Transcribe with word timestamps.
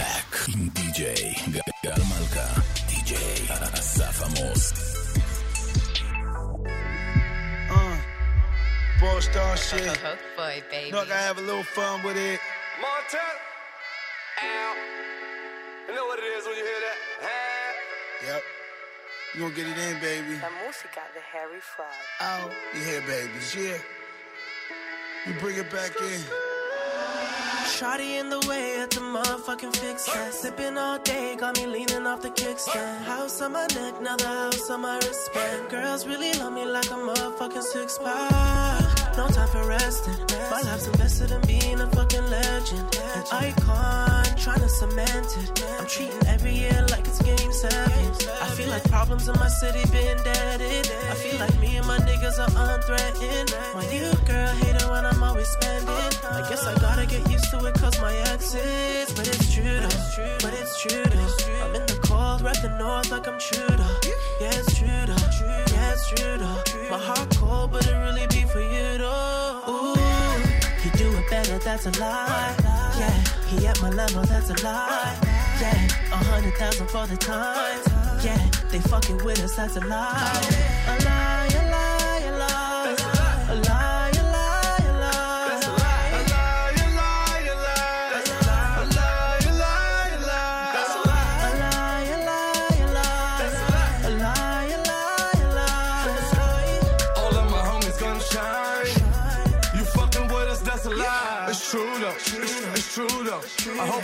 Black 0.00 0.48
עם 0.54 0.68
די.ג'יי 0.68 1.34
גל 1.84 2.02
מלכה, 2.08 2.60
די.ג'יי 2.88 3.46
אסף 3.74 4.22
עמוס. 4.22 4.72
Uh, 7.68 7.96
ball 9.00 9.20
star 9.20 9.56
shit. 9.56 10.00
boy, 10.36 10.62
baby. 10.70 10.90
Know 10.92 11.00
I 11.00 11.04
gotta 11.04 11.26
have 11.28 11.38
a 11.38 11.46
little 11.50 11.68
fun 11.76 12.02
with 12.06 12.16
it. 12.16 12.40
Montana. 12.80 13.36
Ow. 14.42 14.72
You 15.88 15.94
know 15.96 16.06
what 16.10 16.18
it 16.20 16.28
is 16.36 16.42
when 16.48 16.56
you 16.60 16.66
hear 16.70 16.82
that? 16.86 16.98
Huh? 17.26 17.72
Yep. 18.28 18.42
You 19.34 19.40
gonna 19.42 19.54
get 19.58 19.66
it 19.72 19.78
in, 19.86 19.94
baby. 20.00 20.36
La 20.48 20.52
música 20.64 21.02
de 21.14 21.22
Harry 21.32 21.62
Fraud. 21.72 22.02
Oh, 22.30 22.44
you 22.74 22.80
hear, 22.88 23.02
babies, 23.14 23.48
yeah. 23.54 23.78
You 25.26 25.32
bring 25.42 25.56
it 25.62 25.70
back 25.70 25.92
in. 26.12 26.20
Shotty 27.71 28.19
in 28.19 28.29
the 28.29 28.39
way 28.47 28.79
at 28.79 28.91
the 28.91 28.99
motherfucking 28.99 29.75
fix 29.75 30.05
that. 30.05 30.33
Sipping 30.33 30.77
all 30.77 30.99
day, 30.99 31.35
got 31.35 31.57
me 31.57 31.65
leaning 31.65 32.05
off 32.05 32.21
the 32.21 32.29
kickstand. 32.29 33.01
House 33.03 33.41
on 33.41 33.53
my 33.53 33.65
neck, 33.67 34.01
now 34.01 34.15
the 34.17 34.27
house 34.27 34.69
on 34.69 34.81
my 34.81 34.97
wristband. 34.97 35.69
Girls 35.69 36.05
really 36.05 36.33
love 36.33 36.53
me 36.53 36.65
like 36.65 36.85
a 36.91 36.99
motherfucking 37.09 37.63
six 37.63 37.97
pack. 37.97 39.17
No 39.17 39.27
time 39.29 39.47
for 39.47 39.65
resting. 39.67 40.13
My 40.51 40.61
life's 40.61 40.87
invested 40.87 41.31
in 41.31 41.41
being 41.47 41.79
a 41.79 41.87
fucking 41.87 42.29
legend. 42.29 42.95
An 43.15 43.23
icon, 43.31 44.20
trying 44.41 44.59
to 44.59 44.69
cement 44.69 45.37
it. 45.37 45.63
I'm 45.79 45.85
treating 45.85 46.25
every 46.25 46.53
year 46.53 46.85
like 46.89 47.05
it's 47.05 47.21
game 47.21 47.53
seven. 47.53 47.91
I 48.41 48.49
feel 48.57 48.69
like 48.69 48.83
problems 48.89 49.27
in 49.27 49.35
my 49.35 49.47
city 49.47 49.83
been 49.91 50.17
deaded. 50.23 50.89
I 51.09 51.13
feel 51.13 51.39
like 51.39 51.57
me 51.59 51.77
and 51.77 51.85
my 51.85 51.99
niggas 51.99 52.39
are 52.39 52.49
unthreatened. 52.49 53.53
My 53.75 53.85
new 53.93 54.11
girl 54.25 54.47
hate 54.61 54.75
it 54.75 54.89
when 54.89 55.05
I'm 55.05 55.21
always 55.21 55.47
spending. 55.47 56.11
I 56.25 56.43
guess 56.49 56.65
I 56.65 56.73
gotta 56.79 57.05
get 57.05 57.29
used 57.29 57.51
to 57.51 57.63
it 57.65 57.75
cause 57.75 58.01
my 58.01 58.15
exes. 58.33 59.13
But 59.13 59.27
it's 59.27 59.53
true 59.53 59.63
though, 59.63 60.37
but 60.41 60.53
it's 60.59 60.81
true 60.81 61.03
though. 61.03 61.63
I'm 61.63 61.75
in 61.75 61.85
the 61.85 61.99
cold, 62.01 62.41
rep 62.41 62.59
the 62.63 62.75
north 62.79 63.11
like 63.11 63.27
I'm 63.27 63.37
Trudeau. 63.39 63.93
Yeah, 64.41 64.57
it's 64.57 64.73
true 64.75 64.87
though, 64.87 65.75
yeah, 65.75 65.93
it's 65.93 66.09
true 66.09 66.37
though. 66.41 66.89
My 66.89 66.97
heart 66.97 67.29
cold, 67.37 67.71
but 67.73 67.85
it 67.85 67.93
really 67.93 68.25
be 68.27 68.41
for 68.49 68.61
you 68.61 68.97
though. 68.97 69.40
That's 71.63 71.85
a 71.85 71.91
lie. 71.99 72.55
Yeah, 72.97 73.23
he 73.47 73.67
at 73.67 73.79
my 73.81 73.89
level, 73.89 74.23
that's 74.23 74.49
a 74.49 74.63
lie. 74.63 75.15
Yeah, 75.61 75.87
a 76.11 76.15
hundred 76.17 76.55
thousand 76.55 76.87
for 76.87 77.05
the 77.05 77.15
time. 77.15 77.79
Yeah, 78.23 78.49
they 78.71 78.79
fucking 78.79 79.23
with 79.23 79.39
us, 79.43 79.55
that's. 79.55 79.75
A 79.77 79.79
lie, 79.81 80.80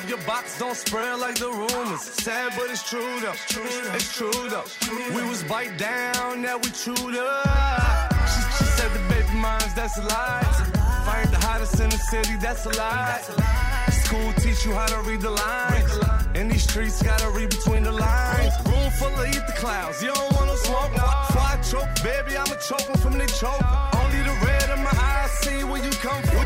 your 0.08 0.18
box 0.20 0.58
don't 0.60 0.76
spread 0.76 1.20
like 1.20 1.36
the 1.36 1.50
rumors. 1.50 2.02
Sad, 2.02 2.54
but 2.56 2.70
it's 2.70 2.88
true 2.90 3.20
though. 3.20 3.34
It's 3.96 4.16
true 4.16 4.50
though. 4.50 4.64
We 5.14 5.28
was 5.28 5.44
bite 5.44 5.78
down, 5.78 6.42
now 6.42 6.58
we 6.58 6.70
chewed 6.70 7.16
up. 7.18 8.14
She, 8.32 8.42
she 8.58 8.64
said 8.78 8.92
the 8.94 9.00
baby 9.10 9.34
moms, 9.36 9.74
that's 9.74 9.98
a 9.98 10.04
lie. 10.04 10.44
Fired 11.06 11.30
the 11.30 11.38
hottest 11.38 11.80
in 11.80 11.90
the 11.90 11.98
city, 11.98 12.36
that's 12.38 12.66
a 12.66 12.70
lie. 12.70 13.22
School 14.04 14.34
teach 14.34 14.66
you 14.66 14.74
how 14.74 14.88
to 14.88 15.02
read 15.02 15.22
the 15.22 15.32
lines. 15.32 15.92
In 16.36 16.48
these 16.48 16.64
streets, 16.64 17.02
gotta 17.02 17.30
read 17.32 17.50
between 17.50 17.84
the 17.84 17.92
lines. 17.92 18.54
Room 18.66 18.90
full 18.92 19.14
of 19.14 19.28
ether 19.28 19.54
clouds, 19.58 20.02
you 20.02 20.14
don't 20.14 20.34
want 20.34 20.48
no 20.48 20.56
smoke. 20.56 20.92
Before 20.94 21.42
I 21.42 21.60
choke, 21.64 22.04
baby, 22.04 22.38
I'ma 22.38 22.56
choke 22.56 22.98
from 23.00 23.18
the 23.18 23.26
choke. 23.28 23.62
Only 23.96 24.22
the 24.24 24.36
red 24.46 24.70
in 24.78 24.84
my 24.84 24.94
eyes 24.94 25.32
see 25.44 25.64
where 25.64 25.84
you 25.84 25.92
come 25.92 26.22
from. 26.24 26.37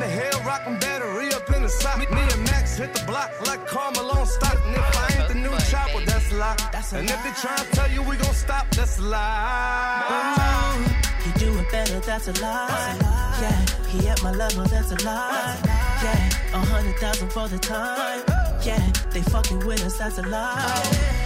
From. 0.00 0.10
I'm, 0.10 0.18
I'm 0.18 0.22
the 0.22 0.22
hell 0.22 0.42
rockin' 0.46 0.78
battery 0.78 1.32
up 1.32 1.50
in 1.54 1.62
the 1.62 1.68
sock. 1.68 1.98
Me, 1.98 2.20
and 2.20 2.44
Max 2.44 2.76
hit 2.76 2.94
the 2.94 3.04
block 3.06 3.30
like 3.46 3.66
Carmelo 3.66 4.24
stock. 4.24 4.56
And 4.64 4.76
if 4.76 4.96
I 4.96 5.18
ain't 5.18 5.28
the 5.28 5.34
new 5.34 5.50
chopper, 5.70 6.04
that's 6.04 6.32
a 6.32 6.36
lie. 6.36 6.56
And 6.92 7.10
if 7.10 7.22
they 7.24 7.32
try 7.40 7.56
to 7.56 7.70
tell 7.72 7.90
you 7.90 8.02
we 8.02 8.16
gon' 8.16 8.34
stop, 8.34 8.70
that's 8.70 8.98
a 8.98 9.02
lie. 9.02 10.96
He 11.24 11.30
do 11.38 11.58
it 11.58 11.70
better, 11.70 12.00
that's 12.00 12.28
a 12.28 12.32
lie. 12.42 12.96
Yeah, 13.40 13.66
he 13.88 14.08
at 14.08 14.22
my 14.22 14.32
level, 14.32 14.64
that's 14.64 14.92
a 14.92 15.04
lie. 15.04 15.58
Yeah, 16.02 16.30
a 16.54 16.58
hundred 16.58 16.96
thousand 16.96 17.30
for 17.30 17.48
the 17.48 17.58
time. 17.58 18.22
Yeah, 18.62 18.92
they 19.10 19.22
fucking 19.22 19.60
with 19.60 19.84
us, 19.84 19.98
that's. 19.98 20.18
A 20.18 20.22
lie, 20.22 20.28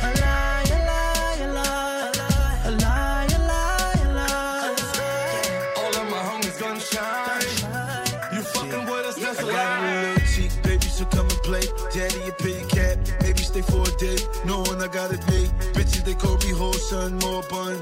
a 0.03 0.21
lie, 0.21 0.42
I 14.83 14.89
got 14.89 15.13
it 15.13 15.25
made. 15.29 15.47
Bitches, 15.79 16.05
they 16.05 16.15
call 16.15 16.37
me 16.39 16.51
whole 16.51 16.73
son, 16.73 17.17
more 17.19 17.43
buns. 17.49 17.79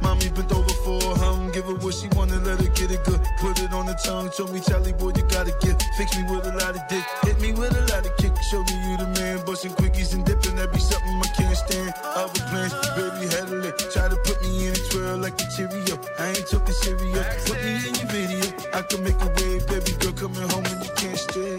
Mommy 0.00 0.28
bent 0.30 0.52
over 0.52 0.74
for 0.86 1.02
hum, 1.18 1.50
give 1.50 1.64
her 1.64 1.74
what 1.74 1.94
she 1.94 2.06
wanna, 2.14 2.38
let 2.46 2.60
her 2.60 2.70
get 2.78 2.92
it 2.92 3.02
good. 3.02 3.18
Put 3.40 3.58
it 3.58 3.72
on 3.72 3.86
the 3.86 3.94
tongue, 4.04 4.30
told 4.30 4.52
me, 4.52 4.60
Charlie 4.60 4.92
boy, 4.92 5.10
you 5.16 5.26
gotta 5.26 5.50
get. 5.60 5.82
Fix 5.98 6.16
me 6.16 6.22
with 6.30 6.46
a 6.46 6.54
lot 6.54 6.76
of 6.78 6.86
dick, 6.86 7.02
hit 7.24 7.40
me 7.40 7.50
with 7.52 7.74
a 7.74 7.82
lot 7.90 8.06
of 8.06 8.16
kick. 8.18 8.30
Show 8.50 8.62
me 8.62 8.74
you 8.86 8.96
the 8.98 9.08
man, 9.18 9.44
busting 9.44 9.72
quickies 9.72 10.14
and 10.14 10.24
dipping. 10.24 10.54
That 10.54 10.72
be 10.72 10.78
something 10.78 11.16
I 11.18 11.30
can't 11.34 11.56
stand. 11.56 11.92
Other 12.04 12.44
plans, 12.46 12.74
baby, 12.94 13.26
handle 13.34 13.64
it. 13.64 13.74
Try 13.90 14.06
to 14.06 14.16
put 14.22 14.38
me 14.42 14.68
in 14.68 14.72
a 14.78 14.82
twirl 14.94 15.18
like 15.18 15.34
a 15.34 15.46
Cheerio. 15.56 15.98
I 16.20 16.38
ain't 16.38 16.46
talking 16.46 16.78
serious. 16.86 17.50
Put 17.50 17.58
me 17.66 17.82
in 17.82 17.94
your 17.98 18.08
video. 18.14 18.46
I 18.70 18.82
can 18.86 19.02
make 19.02 19.18
a 19.18 19.30
wave, 19.42 19.66
baby 19.66 19.90
girl, 19.98 20.14
coming 20.14 20.46
home 20.54 20.64
and 20.70 20.78
you 20.86 20.92
can't 20.94 21.18
stay. 21.18 21.58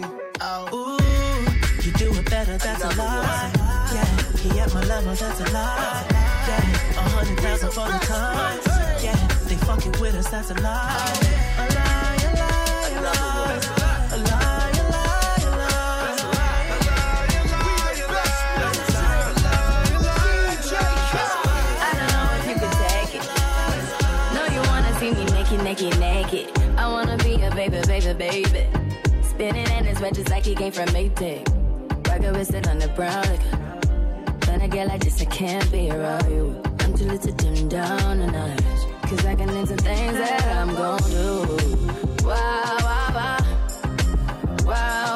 Ooh, 0.72 0.96
you 1.84 1.92
do 2.00 2.16
it 2.16 2.30
better, 2.30 2.56
that's 2.56 2.80
a 2.80 2.96
lie. 2.96 3.55
My 4.74 4.82
that's 5.14 5.40
a 5.40 5.44
lie. 5.52 6.04
Yeah, 6.48 6.98
a 6.98 7.08
hundred 7.08 7.38
thousand 7.40 7.70
for 7.70 7.86
the 7.86 7.98
time. 8.04 8.60
Yeah, 9.02 9.16
they 9.46 9.54
fucking 9.56 9.92
with 10.00 10.14
us, 10.16 10.28
that's 10.28 10.50
a 10.50 10.54
lie. 10.54 10.62
A 11.56 11.66
lie, 11.74 12.16
a 12.22 12.34
lie, 12.36 12.90
a 12.90 13.00
lie. 13.00 13.60
A 14.10 14.18
lie, 14.18 14.72
a 14.74 14.90
lie, 14.90 15.40
a 15.40 15.50
lie. 15.56 16.26
I 21.78 21.90
don't 21.96 22.10
know 22.12 22.26
if 22.38 22.46
you 22.48 22.56
can 22.60 22.72
take 22.82 23.12
it. 23.14 23.24
You 24.52 24.62
wanna 24.68 24.92
see 24.98 25.12
me 25.12 25.24
naked, 25.30 25.62
naked, 25.62 25.98
naked. 26.00 26.46
I 26.76 26.88
wanna 26.88 27.16
be 27.18 27.40
a 27.42 27.50
baby, 27.54 27.80
baby, 27.86 28.12
baby. 28.14 28.66
Spinning 29.22 29.70
in 29.70 29.84
his 29.84 30.00
red 30.00 30.14
just 30.14 30.28
like 30.30 30.44
he 30.44 30.54
came 30.54 30.72
from 30.72 30.88
Maytag. 30.88 31.46
Rocket 32.08 32.32
with 32.32 32.52
it 32.54 32.68
on 32.68 32.78
the 32.78 32.88
brown. 32.88 33.65
When 34.68 34.90
I 34.90 34.98
just 34.98 35.22
I 35.22 35.26
can't 35.26 35.70
be 35.70 35.90
around 35.92 36.28
you. 36.28 36.60
I'm 36.80 36.92
too 36.92 37.04
little 37.04 37.18
to 37.18 37.32
dim 37.32 37.68
down 37.68 38.20
a 38.20 38.26
notch. 38.26 38.60
Cause 39.02 39.24
I 39.24 39.36
can 39.36 39.48
into 39.50 39.76
things 39.76 40.18
that 40.18 40.56
I'm 40.58 40.74
gon' 40.74 40.98
do. 41.08 42.26
Wow. 42.26 42.76
Wow, 42.82 43.08
wow, 43.14 43.38
wow, 44.66 45.15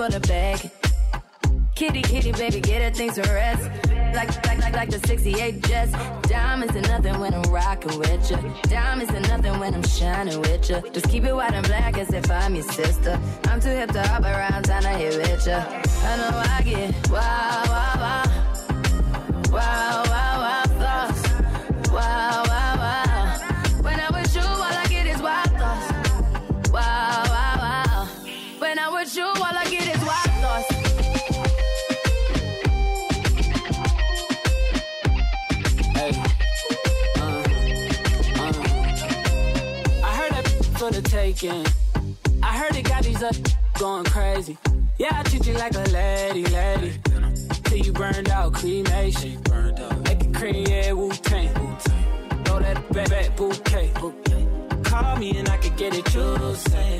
for 0.00 0.08
the 0.08 0.20
bag. 0.20 0.70
Kitty, 1.74 2.00
kitty, 2.00 2.32
baby, 2.32 2.58
get 2.58 2.80
her 2.80 2.90
things 2.90 3.16
to 3.16 3.22
rest. 3.34 3.64
Like, 4.14 4.34
like, 4.46 4.58
like, 4.60 4.74
like 4.74 4.88
the 4.88 4.98
68 5.06 5.62
Jets. 5.62 5.92
Diamonds 6.26 6.74
are 6.74 6.88
nothing 6.92 7.20
when 7.20 7.34
I'm 7.34 7.42
rocking 7.52 7.98
with 7.98 8.30
ya. 8.30 8.38
Diamonds 8.62 9.12
are 9.12 9.20
nothing 9.20 9.58
when 9.60 9.74
I'm 9.74 9.82
shining 9.82 10.40
with 10.40 10.70
ya. 10.70 10.80
Just 10.94 11.10
keep 11.10 11.24
it 11.24 11.34
white 11.34 11.52
and 11.52 11.66
black 11.66 11.98
as 11.98 12.10
if 12.14 12.30
I'm 12.30 12.54
your 12.54 12.64
sister. 12.64 13.20
I'm 13.48 13.60
too 13.60 13.68
hip 13.68 13.90
to 13.90 14.02
hop 14.08 14.22
around, 14.22 14.62
time 14.64 14.84
to 14.84 14.88
hit 14.88 15.18
with 15.18 15.46
ya. 15.46 15.58
I 16.08 16.16
know 16.16 16.42
I 16.56 16.62
get 16.62 17.10
wow, 17.10 17.62
wow, 17.66 17.94
wow. 18.04 18.40
Wow, 19.50 19.58
wow, 19.58 20.04
wow, 20.06 20.09
undertaking. 40.94 41.64
I 42.42 42.58
heard 42.58 42.74
it 42.74 42.82
got 42.82 43.04
these 43.04 43.22
up 43.22 43.36
going 43.78 44.04
crazy. 44.04 44.58
Yeah, 44.98 45.10
I 45.12 45.22
treat 45.22 45.46
you 45.46 45.54
like 45.54 45.74
a 45.74 45.84
lady, 45.90 46.44
lady. 46.46 47.00
Till 47.64 47.78
you 47.78 47.92
burned 47.92 48.28
out, 48.28 48.54
cremation. 48.54 49.40
Make 50.04 50.24
it 50.24 50.34
cream, 50.34 50.66
yeah, 50.66 50.92
Wu 50.92 51.10
Tang. 51.12 51.54
Throw 52.44 52.58
that 52.58 52.92
back, 52.92 53.08
back 53.08 53.36
bouquet. 53.36 53.92
Call 54.82 55.16
me 55.16 55.38
and 55.38 55.48
I 55.48 55.56
could 55.58 55.76
get 55.76 55.94
it, 55.96 56.12
you 56.12 56.54
say 56.56 56.99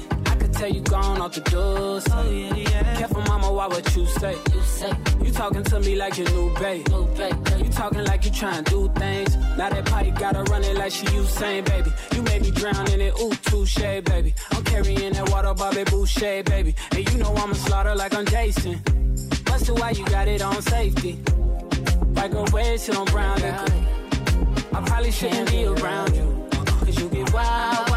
tell 0.60 0.68
you 0.68 0.82
gone 0.82 1.22
off 1.22 1.32
the 1.32 1.40
doors. 1.40 2.04
Oh, 2.12 2.30
yeah, 2.30 2.54
yeah. 2.54 2.96
Careful, 2.98 3.22
mama, 3.22 3.50
why 3.50 3.66
what 3.66 3.96
you 3.96 4.04
say? 4.04 4.36
You 4.52 4.60
say 4.60 4.92
you 5.24 5.30
talking 5.32 5.62
to 5.62 5.80
me 5.80 5.96
like 5.96 6.18
your 6.18 6.28
new 6.32 6.54
babe. 6.56 6.86
New 6.88 7.06
babe. 7.16 7.34
You 7.64 7.70
talking 7.70 8.04
like 8.04 8.26
you 8.26 8.30
trying 8.30 8.64
to 8.64 8.70
do 8.70 8.92
things. 8.98 9.34
Now 9.56 9.70
that 9.70 9.86
party 9.86 10.10
gotta 10.10 10.42
run 10.50 10.62
it 10.62 10.76
like 10.76 10.92
she 10.92 11.06
Usain, 11.06 11.64
baby. 11.64 11.90
You 12.14 12.20
made 12.22 12.42
me 12.42 12.50
drown 12.50 12.86
in 12.92 13.00
it, 13.00 13.14
ooh, 13.18 13.34
touche, 13.48 14.02
baby. 14.04 14.34
I'm 14.50 14.62
carrying 14.64 15.14
that 15.14 15.30
water, 15.30 15.54
Bobby 15.54 15.84
Boucher, 15.84 16.42
baby. 16.42 16.74
And 16.92 17.10
you 17.10 17.18
know 17.18 17.32
I'ma 17.34 17.54
slaughter 17.54 17.94
like 17.94 18.14
I'm 18.14 18.26
Jason. 18.26 18.82
Busted, 19.46 19.78
why 19.78 19.90
you 19.92 20.04
got 20.06 20.28
it 20.28 20.42
on 20.42 20.60
safety? 20.60 21.18
Like 22.12 22.34
a 22.34 22.44
red, 22.52 22.78
sit 22.78 22.98
on 22.98 23.06
brown 23.06 23.40
liquor. 23.40 23.72
I 24.74 24.82
probably 24.84 25.10
shouldn't 25.10 25.50
be 25.50 25.64
around 25.64 26.14
you, 26.14 26.26
cause 26.50 27.00
you 27.00 27.08
get 27.08 27.32
wild 27.32 27.89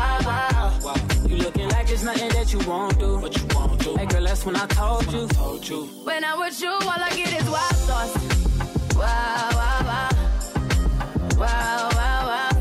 Nothing 2.04 2.30
that 2.30 2.52
you 2.52 2.60
won't 2.68 3.00
do. 3.00 3.18
But 3.22 3.38
you 3.38 3.48
won't 3.56 3.80
do. 3.80 3.96
Hey 3.96 4.06
girl, 4.06 4.24
that's 4.24 4.46
when 4.46 4.58
I 4.58 4.66
told 4.68 5.06
you. 5.06 5.20
When 5.20 5.30
I, 5.30 5.34
told 5.34 5.70
you. 5.70 5.86
when 6.04 6.26
I'm 6.26 6.38
with 6.38 6.62
you, 6.62 6.70
all 6.70 6.90
I 6.90 7.10
get 7.16 7.32
is 7.32 7.50
wild 7.50 7.76
thoughts. 7.88 8.96
Wow, 8.96 9.50
wow, 9.54 9.80
wow. 9.86 10.10
Wow, 11.38 11.90
wow, 11.94 12.28
wow. 12.28 12.53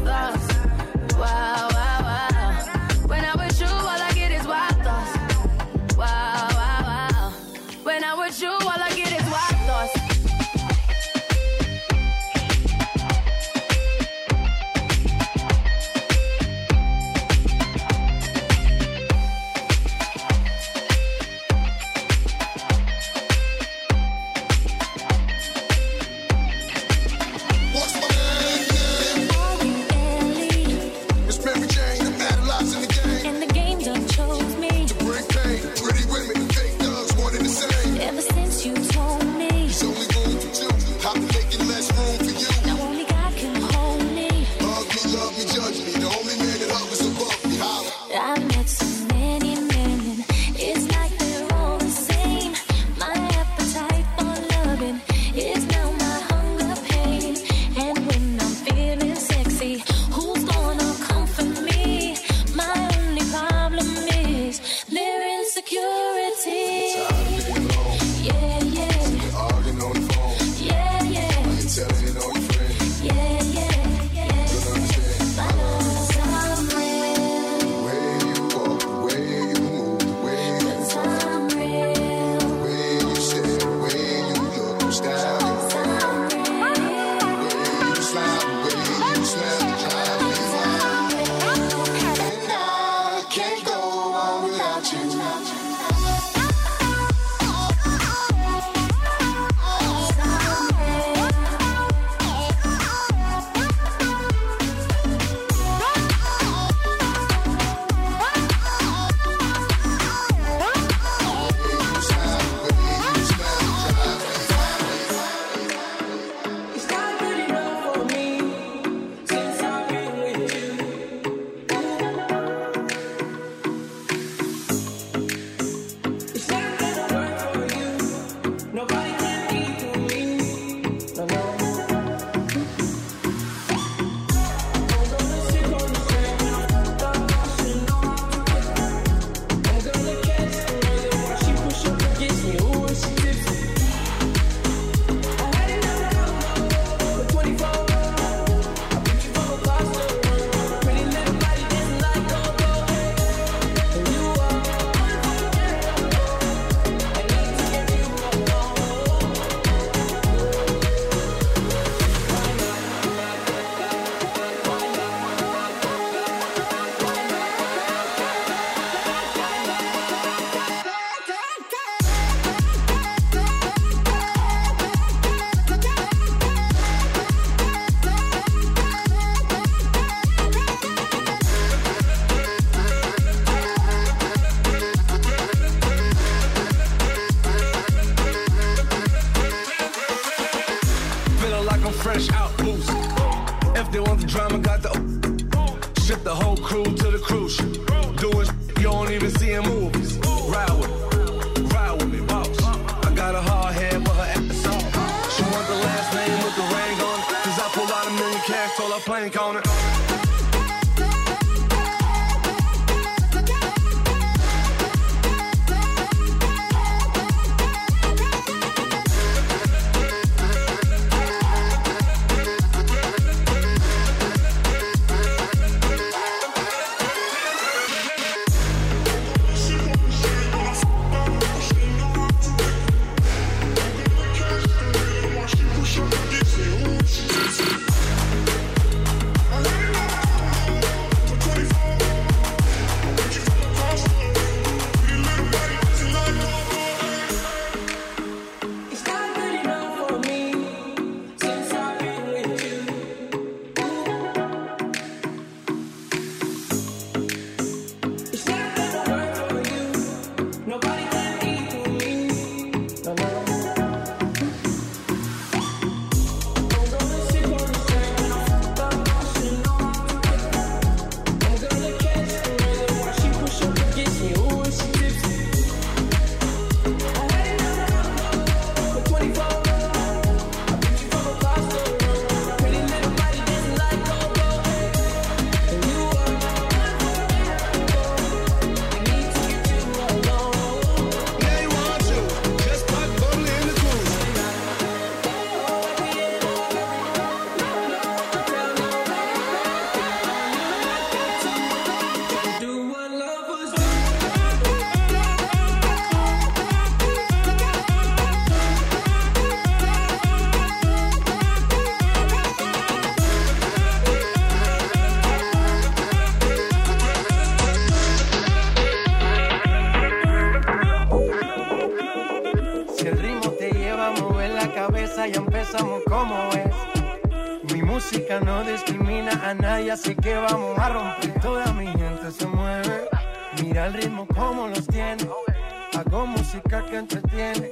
Música 336.52 336.84
que 336.84 336.98
entretiene. 336.98 337.70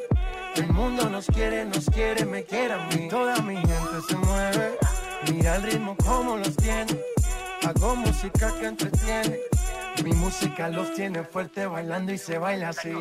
El 0.57 0.73
mundo 0.73 1.11
nos 1.11 1.27
quiere, 1.27 1.67
nos 1.67 1.85
quiere, 1.91 2.25
me 2.25 2.45
quiere 2.45 2.73
a 2.73 2.87
mí. 2.87 3.09
Toda 3.09 3.37
mi 3.43 3.57
gente 3.57 4.01
se 4.09 4.17
mueve. 4.17 4.79
Mira 5.31 5.57
el 5.57 5.63
ritmo 5.65 5.95
como 6.03 6.39
los 6.39 6.57
tiene. 6.57 6.99
Hago 7.67 7.95
música 7.97 8.51
que 8.59 8.67
entretiene. 8.69 9.39
Mi 10.03 10.13
música 10.13 10.71
los 10.71 10.95
tiene 10.95 11.23
fuerte 11.25 11.67
bailando 11.67 12.13
y 12.13 12.19
se 12.19 12.39
baila 12.39 12.71
así. 12.71 12.95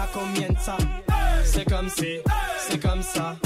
Para 0.00 0.04
apenas 0.04 0.08
comienza. 0.12 0.76
C'est 1.44 1.68
comme 1.68 1.88
si, 1.88 2.20
c'est 2.58 2.80
comme 2.80 3.02
ça, 3.02 3.36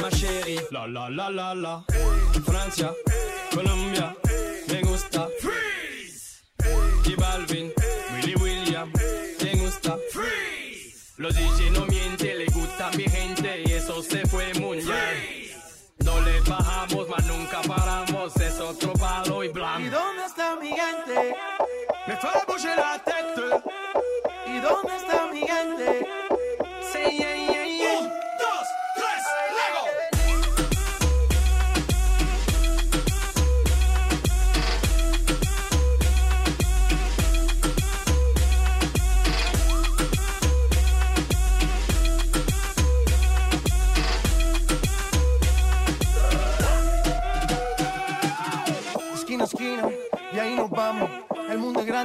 ma 0.00 0.10
chérie. 0.10 0.60
La 0.70 0.86
la 0.86 1.08
la 1.08 1.30
la 1.30 1.54
la. 1.54 1.84
Francia, 2.44 2.92
Colombia, 3.52 4.14
me 4.68 4.82
gusta. 4.82 5.28
Freeze. 5.40 6.42
Y 7.06 7.14
Balvin, 7.16 7.72
Willy 8.14 8.34
William, 8.36 8.92
me 9.42 9.54
gusta. 9.56 9.96
Freeze. 10.12 11.14
Los 11.18 11.34
DJ 11.34 11.70
no 11.72 11.86
mienten, 11.86 12.38
le 12.38 12.46
gusta 12.46 12.88
a 12.88 12.96
mi 12.96 13.04
gente 13.04 13.62
y 13.66 13.72
eso 13.72 14.02
se 14.02 14.26
fue 14.26 14.52
mundial. 14.54 15.16
No 16.04 16.18
le 16.22 16.40
bajamos, 16.40 17.08
mas 17.08 17.26
nunca 17.26 17.60
paramos, 17.62 18.34
es 18.36 18.58
otro 18.58 18.94
palo 18.94 19.44
y 19.44 19.48
blanco. 19.48 19.80
¿Y 19.82 19.90
dónde 19.90 20.24
está 20.24 20.56
mi 20.56 20.68
gente? 20.68 21.36
Me 22.06 22.16
fait 22.16 22.46
bouger 22.46 22.78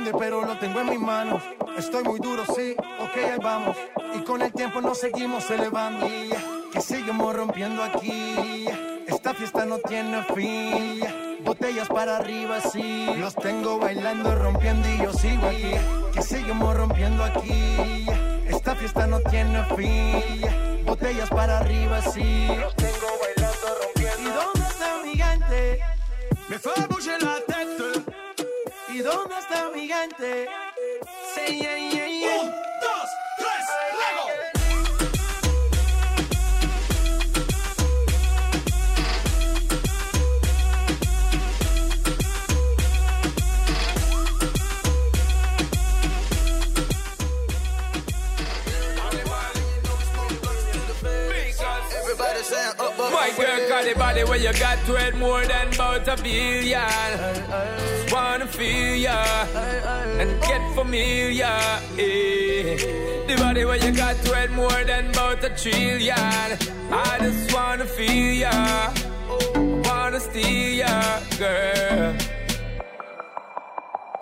grande, 0.05 0.17
pero 0.17 0.45
lo 0.45 0.57
tengo 0.59 0.81
en 0.81 0.89
mis 0.89 0.99
manos. 0.99 1.41
Estoy 1.77 2.03
muy 2.03 2.19
duro, 2.19 2.43
sí, 2.45 2.75
ok, 2.99 3.17
ahí 3.17 3.39
vamos. 3.41 3.75
Y 4.15 4.23
con 4.23 4.41
el 4.41 4.51
tiempo 4.51 4.81
nos 4.81 4.99
seguimos 4.99 5.49
elevando. 5.49 6.07
Y, 6.07 6.29
Que 6.71 6.81
seguimos 6.81 7.33
rompiendo 7.33 7.81
aquí. 7.81 8.65
Esta 9.07 9.33
fiesta 9.33 9.65
no 9.65 9.77
tiene 9.79 10.23
fin. 10.23 11.05
Botellas 11.45 11.87
para 11.87 12.17
arriba, 12.17 12.59
sí. 12.59 13.07
Los 13.17 13.33
tengo 13.35 13.79
bailando, 13.79 14.35
rompiendo 14.35 14.85
y 14.89 14.97
yo 14.97 15.13
sigo 15.13 15.47
aquí. 15.47 15.71
Que 16.13 16.21
seguimos 16.21 16.75
rompiendo 16.75 17.23
aquí. 17.23 18.05
Esta 18.47 18.75
fiesta 18.75 19.07
no 19.07 19.21
tiene 19.21 19.63
fin. 19.75 20.85
Botellas 20.85 21.29
para 21.29 21.59
arriba, 21.59 22.01
sí. 22.01 22.47
Los 22.59 22.75
tengo 22.75 23.07
bailando, 23.21 23.67
rompiendo. 23.81 24.21
¿Y 24.21 24.33
dónde 24.33 24.67
está 24.67 24.97
mi 25.01 25.15
gente? 25.15 25.79
Me 26.49 26.59
tête. 26.59 26.95
¿Y 26.95 27.34
dónde 29.05 29.37
está 29.37 29.69
mi 29.69 29.87
gente? 29.87 30.47
Sí, 31.35 31.59
yeah, 31.59 31.77
yeah, 31.77 32.07
yeah. 32.07 32.74
Girl 53.37 53.69
got 53.69 53.85
the 53.85 53.93
body 53.95 54.23
where 54.23 54.37
you 54.37 54.53
got 54.53 54.77
to 54.85 54.95
it 54.95 55.15
more 55.15 55.45
than 55.45 55.73
about 55.73 56.07
a 56.07 56.15
billion. 56.21 56.81
Just 57.77 58.13
wanna 58.13 58.47
feel 58.47 58.95
ya 58.95 59.17
and 60.19 60.41
get 60.41 60.61
familiar. 60.75 61.45
eh. 61.97 62.77
The 63.27 63.35
body 63.37 63.65
where 63.65 63.77
you 63.77 63.91
got 63.91 64.15
to 64.25 64.43
it 64.43 64.51
more 64.51 64.83
than 64.83 65.09
about 65.09 65.43
a 65.43 65.49
trillion. 65.49 66.15
I 66.91 67.17
just 67.19 67.53
wanna 67.53 67.85
feel 67.85 68.33
ya, 68.45 68.93
wanna 69.83 70.19
steal 70.19 70.73
ya, 70.81 71.19
girl. 71.39 72.34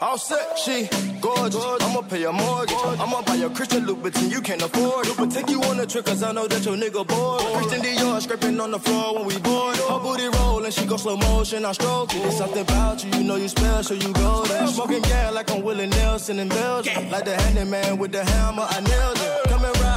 All 0.03 0.17
set, 0.17 0.60
she 0.60 0.89
gorgeous. 1.22 1.63
I'ma 1.79 2.01
pay 2.01 2.19
your 2.19 2.33
mortgage. 2.33 2.75
I'ma 2.75 3.22
buy 3.22 3.36
your 3.36 3.50
Christian 3.51 3.86
Louboutin, 3.86 4.29
you 4.29 4.41
can't 4.41 4.62
afford 4.62 5.07
it. 5.07 5.15
But 5.15 5.31
take 5.31 5.50
you 5.50 5.63
on 5.63 5.79
a 5.79 5.86
trip, 5.86 6.05
cause 6.05 6.22
I 6.22 6.33
know 6.33 6.45
that 6.45 6.65
your 6.65 6.75
nigga 6.75 7.07
bored. 7.07 7.41
Christian 7.55 7.81
Dior 7.81 8.22
scraping 8.22 8.60
on 8.60 8.72
the 8.72 8.79
floor 8.79 9.15
when 9.15 9.27
we 9.27 9.39
board. 9.39 9.77
Her 9.77 10.00
booty 10.00 10.27
roll 10.27 10.62
and 10.65 10.74
she 10.74 10.86
go 10.86 10.98
slow 10.98 11.15
motion, 11.15 11.63
I 11.63 11.72
stroke 11.72 12.13
it. 12.13 12.22
There's 12.22 12.38
something 12.38 12.63
about 12.63 13.01
you, 13.01 13.12
you 13.12 13.24
know 13.24 13.38
you 13.38 13.48
special, 13.48 13.83
so 13.83 13.93
you 13.93 14.13
go 14.13 14.43
there. 14.43 14.67
Smoking 14.67 15.03
gas 15.03 15.33
like 15.33 15.50
I'm 15.50 15.63
Willie 15.63 15.88
Nelson 15.88 16.38
in 16.38 16.50
Belgium. 16.50 17.10
Like 17.10 17.24
the 17.24 17.38
handyman 17.38 17.98
with 17.98 18.12
the 18.12 18.25
hammer, 18.25 18.65
I 18.67 18.81
nailed 18.81 19.17
it. 19.17 19.52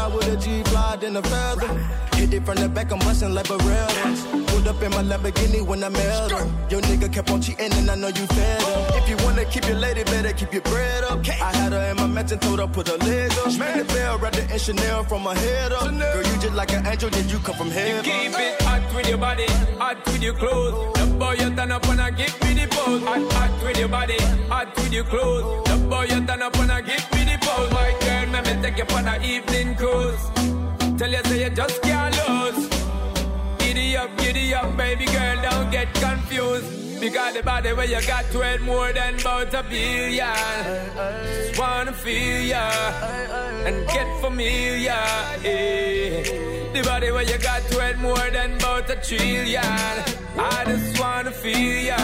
And 0.07 0.15
with 0.15 0.29
a 0.29 0.37
G-Fly, 0.37 0.97
then 1.01 1.17
a 1.17 1.23
feather. 1.23 1.67
Hit 2.15 2.33
it 2.33 2.47
from 2.47 2.55
the 2.57 2.69
back, 2.69 2.93
I'm 2.93 2.99
bustin' 3.01 3.35
like 3.35 3.47
Berettas. 3.47 4.47
Pulled 4.47 4.69
up 4.69 4.81
in 4.81 4.91
my 4.93 5.03
Lamborghini 5.03 5.67
when 5.67 5.83
I 5.83 5.89
met 5.89 6.31
her. 6.31 6.47
Your 6.71 6.81
nigga 6.83 7.13
kept 7.13 7.29
on 7.31 7.43
cheating 7.43 7.73
and 7.73 7.91
I 7.91 7.97
know 7.97 8.07
you 8.07 8.25
fed 8.27 8.63
him. 8.63 9.03
If 9.03 9.09
you 9.11 9.17
wanna 9.27 9.45
keep 9.47 9.67
your 9.67 9.77
lady, 9.79 10.05
better 10.05 10.33
keep 10.33 10.53
your 10.53 10.63
bread 10.63 11.03
up. 11.03 11.27
I 11.29 11.51
had 11.57 11.73
her 11.73 11.91
in 11.91 11.97
my 11.97 12.07
mansion, 12.07 12.39
told 12.39 12.61
her 12.61 12.69
put 12.69 12.87
her 12.87 12.97
leg 12.99 13.33
up. 13.33 13.47
Ring 13.47 13.79
the 13.79 13.85
bell, 13.95 14.19
wrapped 14.19 14.39
it 14.39 14.49
in 14.49 14.59
Chanel 14.59 15.03
from 15.03 15.25
my 15.25 15.35
head 15.37 15.73
up. 15.73 15.91
Girl, 15.91 16.17
you 16.19 16.39
just 16.41 16.55
like 16.55 16.73
an 16.73 16.87
angel, 16.87 17.11
did 17.11 17.29
you 17.29 17.39
come 17.41 17.57
from 17.57 17.67
You 17.67 17.73
heaven. 17.75 18.05
keep 18.05 18.39
it 18.39 18.63
hot 18.63 18.95
with 18.95 19.09
your 19.09 19.19
body, 19.19 19.47
hot 19.77 20.07
with 20.07 20.23
your 20.23 20.35
clothes. 20.35 20.95
The 21.01 21.07
boy 21.19 21.33
you 21.33 21.51
turn 21.57 21.73
up 21.73 21.85
and 21.89 22.01
I 22.01 22.11
give 22.13 22.35
me 22.45 22.55
the 22.55 22.69
pose. 22.71 23.03
Hot, 23.03 23.33
hot 23.33 23.65
with 23.65 23.77
your 23.79 23.89
body, 23.89 24.19
hot 24.49 24.75
with 24.77 24.93
your 24.93 25.05
clothes. 25.05 25.69
The 25.69 25.77
boy 25.89 26.05
you 26.05 26.25
turn 26.25 26.43
up 26.43 26.57
and 26.59 26.71
I 26.71 26.81
give 26.81 27.05
me 27.13 27.26
the. 27.47 27.57
My 27.79 27.91
girl, 28.05 28.27
let 28.35 28.43
me 28.47 28.55
take 28.63 28.79
you 28.79 28.97
on 28.97 29.09
an 29.09 29.23
evening 29.23 29.75
cruise. 29.77 30.23
Tell 30.99 31.11
you 31.11 31.23
say 31.25 31.39
you 31.45 31.51
just 31.51 31.83
can't 31.83 32.15
lose. 32.29 32.69
Giddy 33.59 33.97
up, 33.97 34.11
giddy 34.19 34.55
up, 34.55 34.77
baby 34.77 35.05
girl, 35.07 35.37
don't 35.43 35.71
get 35.71 35.93
confused. 35.95 37.01
Because 37.01 37.35
the 37.35 37.43
body 37.43 37.73
where 37.75 37.85
you 37.87 38.01
got 38.07 38.25
to 38.33 38.41
it 38.41 38.63
more 38.63 38.91
than 38.93 39.21
about 39.21 39.53
a 39.55 39.63
billion. 39.63 40.27
Just 41.27 41.59
wanna 41.61 41.93
feel 41.93 42.41
ya 42.53 42.65
and 43.67 43.87
get 43.89 44.09
familiar. 44.23 45.05
eh. 45.45 46.73
The 46.73 46.83
body 46.83 47.11
where 47.13 47.23
you 47.23 47.39
got 47.39 47.63
to 47.71 47.77
it 47.89 47.99
more 47.99 48.29
than 48.37 48.55
about 48.57 48.89
a 48.91 48.97
trillion. 48.97 49.63
I 50.39 50.65
just 50.67 50.99
wanna 50.99 51.33
feel 51.33 51.85
ya, 51.91 51.99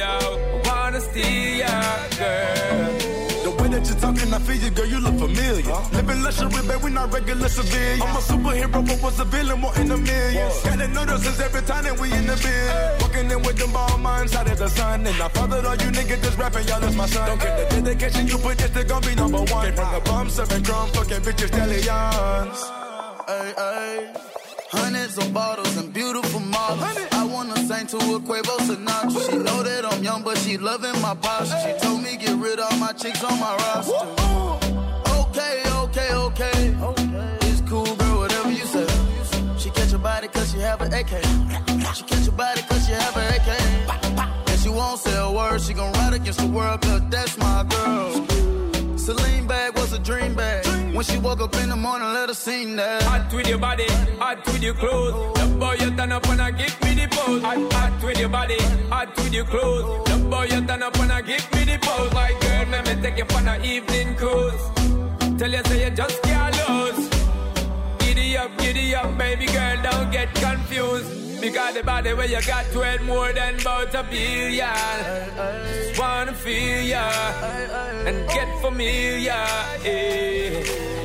yo. 0.00 0.60
Wanna 0.64 1.00
steal 1.00 1.58
ya, 1.64 1.74
girl. 2.16 3.29
The 3.50 3.62
way 3.62 3.68
that 3.70 3.86
you're 3.88 3.98
talking, 3.98 4.32
I 4.32 4.38
feel 4.38 4.56
you, 4.62 4.70
girl, 4.70 4.86
you 4.86 5.00
look 5.00 5.18
familiar. 5.18 5.74
Living 5.90 6.22
luxury, 6.22 6.62
babe, 6.68 6.82
we 6.84 6.90
not 6.90 7.12
regular 7.12 7.48
civilians. 7.48 8.02
I'm 8.02 8.14
a 8.14 8.20
superhero, 8.20 8.86
but 8.86 9.02
was 9.02 9.18
a 9.18 9.24
villain, 9.24 9.60
more 9.60 9.74
in 9.76 9.90
a 9.90 9.96
million. 9.96 10.50
Gotta 10.62 10.88
notice 10.88 11.26
us 11.26 11.40
every 11.40 11.62
time 11.62 11.84
that 11.84 11.98
we 11.98 12.12
in 12.12 12.26
the 12.26 12.36
bed. 12.36 13.00
Walking 13.00 13.30
in 13.30 13.42
with 13.42 13.58
them 13.58 13.72
ball 13.72 13.98
minds 13.98 14.36
out 14.36 14.48
of 14.48 14.58
the 14.58 14.68
sun. 14.68 15.04
And 15.06 15.20
I 15.20 15.28
fathered 15.28 15.64
all 15.64 15.74
you 15.74 15.90
niggas 15.90 16.22
just 16.22 16.38
rapping, 16.38 16.68
y'all 16.68 16.84
is 16.84 16.94
my 16.94 17.06
son. 17.06 17.26
Don't 17.26 17.40
get 17.40 17.70
the 17.70 17.82
dedication 17.82 18.28
you 18.28 18.38
put, 18.38 18.58
this 18.58 18.70
they 18.70 18.84
gon' 18.84 19.02
be 19.02 19.14
number 19.16 19.38
one. 19.38 19.64
Came 19.66 19.74
from 19.74 19.94
the 19.94 20.00
bum, 20.04 20.30
serving 20.30 20.62
crumb, 20.62 20.88
fucking 20.90 21.22
bitches, 21.26 21.48
stallions. 21.48 22.60
Ay, 23.26 23.54
ay. 23.58 24.14
Hundreds 24.70 25.18
of 25.18 25.34
bottles 25.34 25.76
and 25.76 25.92
beautiful 25.92 26.29
models. 26.29 26.29
I 26.29 26.29
wanna 27.94 28.16
a 28.16 28.20
Quavo 28.20 28.56
Sinatra. 28.66 29.30
She 29.30 29.36
know 29.38 29.62
that 29.62 29.84
I'm 29.84 30.02
young, 30.02 30.22
but 30.22 30.38
she 30.38 30.56
loving 30.58 31.00
my 31.00 31.14
posture. 31.14 31.58
She 31.64 31.86
told 31.86 32.02
me 32.02 32.16
get 32.16 32.36
rid 32.36 32.58
of 32.58 32.78
my 32.78 32.92
chicks 32.92 33.22
on 33.24 33.38
my 33.40 33.54
roster. 33.56 33.92
Okay, 35.20 35.62
okay, 35.66 36.14
okay. 36.14 36.76
It's 37.42 37.60
cool, 37.62 37.94
girl, 37.96 38.18
whatever 38.18 38.50
you 38.50 38.64
say. 38.64 38.86
She 39.58 39.70
catch 39.70 39.90
your 39.90 40.00
body 40.00 40.28
cause 40.28 40.52
she 40.52 40.58
have 40.58 40.80
an 40.82 40.92
AK. 40.92 41.08
She 41.94 42.02
catch 42.04 42.24
your 42.24 42.32
body 42.32 42.62
cause 42.62 42.86
she 42.86 42.92
have 42.92 43.16
an 43.16 43.34
AK. 43.34 44.50
And 44.50 44.60
she 44.60 44.68
won't 44.68 45.00
say 45.00 45.16
a 45.16 45.30
word, 45.30 45.60
she 45.60 45.74
gon' 45.74 45.92
ride 45.94 46.14
against 46.14 46.40
the 46.40 46.46
world 46.46 46.80
cause 46.82 47.02
that's 47.10 47.36
my 47.38 47.64
girl. 47.64 48.59
Celine 49.10 49.46
bag 49.48 49.76
was 49.76 49.92
a 49.92 49.98
dream 49.98 50.34
bag. 50.34 50.64
When 50.94 51.04
she 51.04 51.18
woke 51.18 51.40
up 51.40 51.56
in 51.56 51.68
the 51.68 51.74
morning, 51.74 52.12
let 52.12 52.28
her 52.28 52.34
sing 52.34 52.76
that. 52.76 53.02
Hot 53.02 53.32
with 53.34 53.48
your 53.48 53.58
body, 53.58 53.88
hot 54.22 54.46
with 54.46 54.62
your 54.62 54.74
clothes. 54.74 55.40
The 55.40 55.46
boy 55.58 55.76
you 55.80 55.90
turn 55.96 56.12
up 56.12 56.28
and 56.28 56.40
I 56.40 56.52
give 56.52 56.80
me 56.82 56.94
the 56.94 57.08
pose. 57.10 57.42
Hot, 57.42 57.72
hot 57.72 58.04
with 58.04 58.20
your 58.20 58.28
body, 58.28 58.60
hot 58.88 59.16
with 59.16 59.32
your 59.32 59.46
clothes. 59.46 60.08
The 60.10 60.16
boy 60.30 60.44
you 60.52 60.64
turn 60.64 60.82
up 60.84 60.96
and 61.00 61.12
I 61.12 61.22
give 61.22 61.44
me 61.52 61.64
the 61.64 61.78
pose. 61.82 62.12
Like 62.12 62.40
girl, 62.40 62.66
let 62.70 62.86
me 62.86 63.02
take 63.02 63.18
you 63.18 63.24
for 63.24 63.48
an 63.48 63.64
evening 63.64 64.14
cruise. 64.14 64.62
Tell 65.38 65.50
you 65.50 65.62
say 65.64 65.84
you 65.84 65.90
just 65.90 66.22
can't 66.22 66.68
lose. 66.68 67.09
Giddy 68.30 68.38
up, 68.38 68.58
giddy 68.58 68.94
up, 68.94 69.18
baby 69.18 69.46
girl, 69.46 69.82
don't 69.82 70.12
get 70.12 70.32
confused. 70.36 71.40
Because 71.40 71.74
the 71.74 71.82
body 71.82 72.14
where 72.14 72.28
you 72.28 72.40
got 72.42 72.64
it 72.72 73.02
more 73.02 73.32
than 73.32 73.60
about 73.60 73.92
a 73.92 74.04
billion. 74.04 74.70
Just 75.66 75.98
wanna 75.98 76.32
feel 76.32 76.80
ya 76.80 77.02
and 78.06 78.28
get 78.28 78.48
familiar. 78.60 79.34
Yeah. 79.82 80.62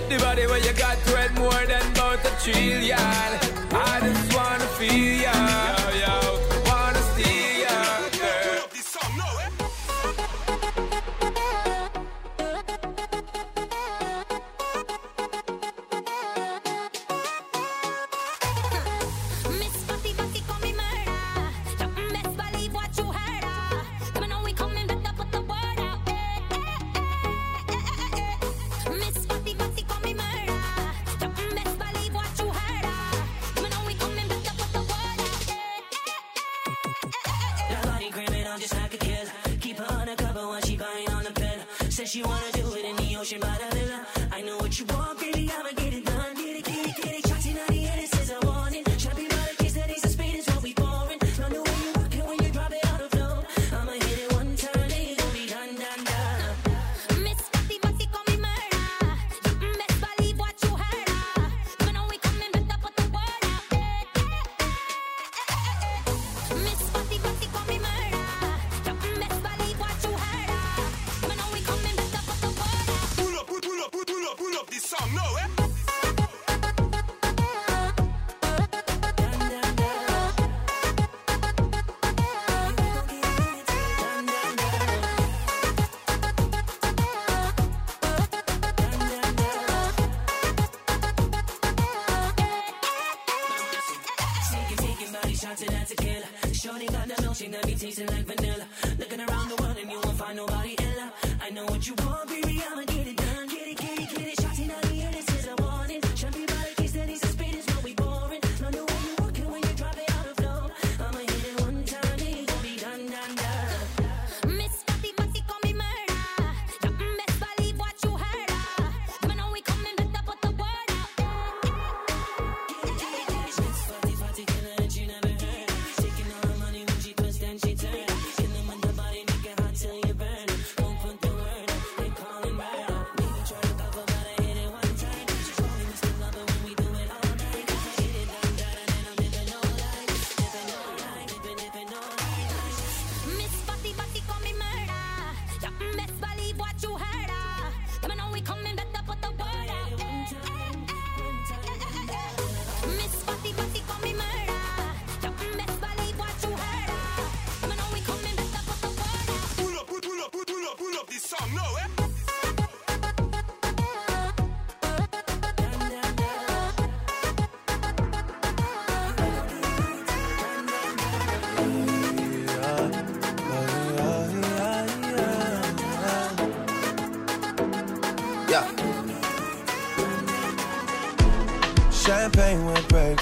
The 0.07 0.17
body 0.19 0.45
where 0.45 0.59
you 0.59 0.73
got 0.73 0.99
it 1.07 1.33
more 1.33 1.65
than 1.65 1.81
about 1.93 2.23
a 2.23 2.31
trillion. 2.43 2.99
I 2.99 3.99
just 4.03 4.35
wanna 4.35 4.67
feel 4.77 5.21
ya. 5.23 5.74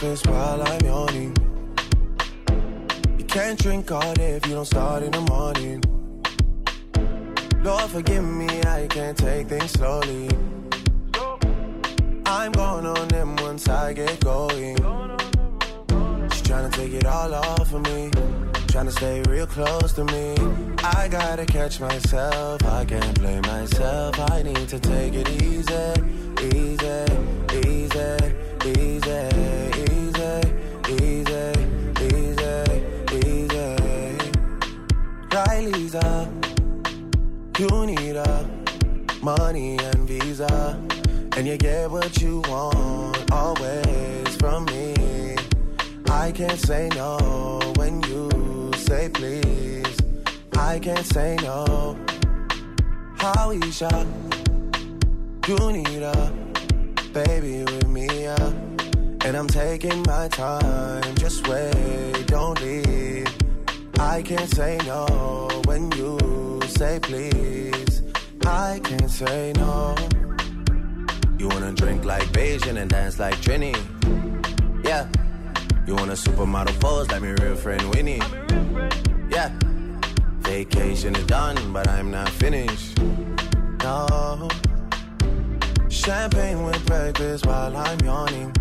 Breakfast 0.03 0.27
while 0.27 0.61
I'm 0.61 0.81
yawning. 0.85 1.35
You 3.17 3.25
can't 3.25 3.57
drink 3.57 3.91
all 3.91 4.13
day 4.13 4.31
if 4.31 4.45
you 4.45 4.53
don't 4.53 4.65
start 4.65 5.01
in 5.03 5.11
the 5.11 5.21
morning. 5.21 5.81
Lord, 7.63 7.89
forgive 7.89 8.23
me, 8.23 8.49
I 8.63 8.87
can't 8.87 9.17
take 9.17 9.47
things 9.47 9.71
slowly. 9.71 10.29
I'm 12.25 12.51
going 12.51 12.85
on 12.85 13.07
them 13.07 13.35
once 13.37 13.69
I 13.69 13.93
get 13.93 14.19
going. 14.19 14.75
She's 16.31 16.41
trying 16.41 16.69
to 16.69 16.77
take 16.77 16.93
it 16.93 17.05
all 17.05 17.33
off 17.33 17.73
of 17.73 17.81
me. 17.83 18.11
Trying 18.67 18.87
to 18.87 18.91
stay 18.91 19.21
real 19.29 19.47
close 19.47 19.93
to 19.93 20.03
me. 20.03 20.35
I 20.83 21.07
gotta 21.07 21.45
catch 21.45 21.79
myself. 21.79 22.61
I 22.65 22.83
can't 22.83 23.19
blame 23.19 23.43
myself. 23.43 24.19
I 24.31 24.43
need 24.43 24.67
to 24.67 24.79
take 24.79 25.13
it 25.13 25.29
easy, 25.41 25.93
easy, 26.51 27.05
easy, 27.65 28.42
money 39.53 39.77
and 39.77 40.07
visa. 40.07 40.79
And 41.37 41.45
you 41.45 41.57
get 41.57 41.91
what 41.91 42.19
you 42.19 42.41
want 42.49 43.31
always 43.31 44.35
from 44.37 44.65
me. 44.65 45.35
I 46.09 46.31
can't 46.31 46.59
say 46.59 46.89
no 46.95 47.59
when 47.75 48.01
you 48.09 48.71
say 48.77 49.09
please. 49.09 49.97
I 50.57 50.79
can't 50.79 51.05
say 51.05 51.37
no. 51.43 51.95
How 53.17 53.51
Isha, 53.51 54.07
you 55.47 55.71
need 55.71 56.01
a 56.01 56.33
baby 57.13 57.63
with 57.63 57.87
me, 57.87 58.07
yeah. 58.23 58.47
And 59.25 59.37
I'm 59.37 59.47
taking 59.47 60.01
my 60.07 60.29
time, 60.29 61.15
just 61.15 61.47
wait, 61.47 62.25
don't 62.25 62.59
leave. 62.59 63.31
I 63.99 64.23
can't 64.23 64.49
say 64.49 64.79
no 64.85 65.05
when 65.65 65.91
you 65.91 66.59
say 66.67 66.99
please. 66.99 67.82
I 68.45 68.79
can't 68.83 69.09
say 69.09 69.53
no. 69.55 69.95
You 71.37 71.47
wanna 71.47 71.73
drink 71.73 72.05
like 72.05 72.23
Beijing 72.31 72.77
and 72.77 72.89
dance 72.89 73.19
like 73.19 73.35
Trini? 73.35 73.75
Yeah. 74.83 75.07
You 75.85 75.95
want 75.95 76.11
a 76.11 76.13
supermodel 76.13 76.79
pose 76.79 77.09
like 77.09 77.21
my 77.21 77.31
real 77.41 77.55
friend 77.55 77.83
Winnie? 77.93 78.21
Yeah. 79.29 79.51
Vacation 80.39 81.15
is 81.15 81.25
done, 81.25 81.73
but 81.73 81.87
I'm 81.87 82.11
not 82.11 82.29
finished. 82.29 82.99
No, 83.83 84.47
Champagne 85.89 86.63
with 86.63 86.85
breakfast 86.85 87.45
while 87.45 87.75
I'm 87.75 87.99
yawning. 87.99 88.53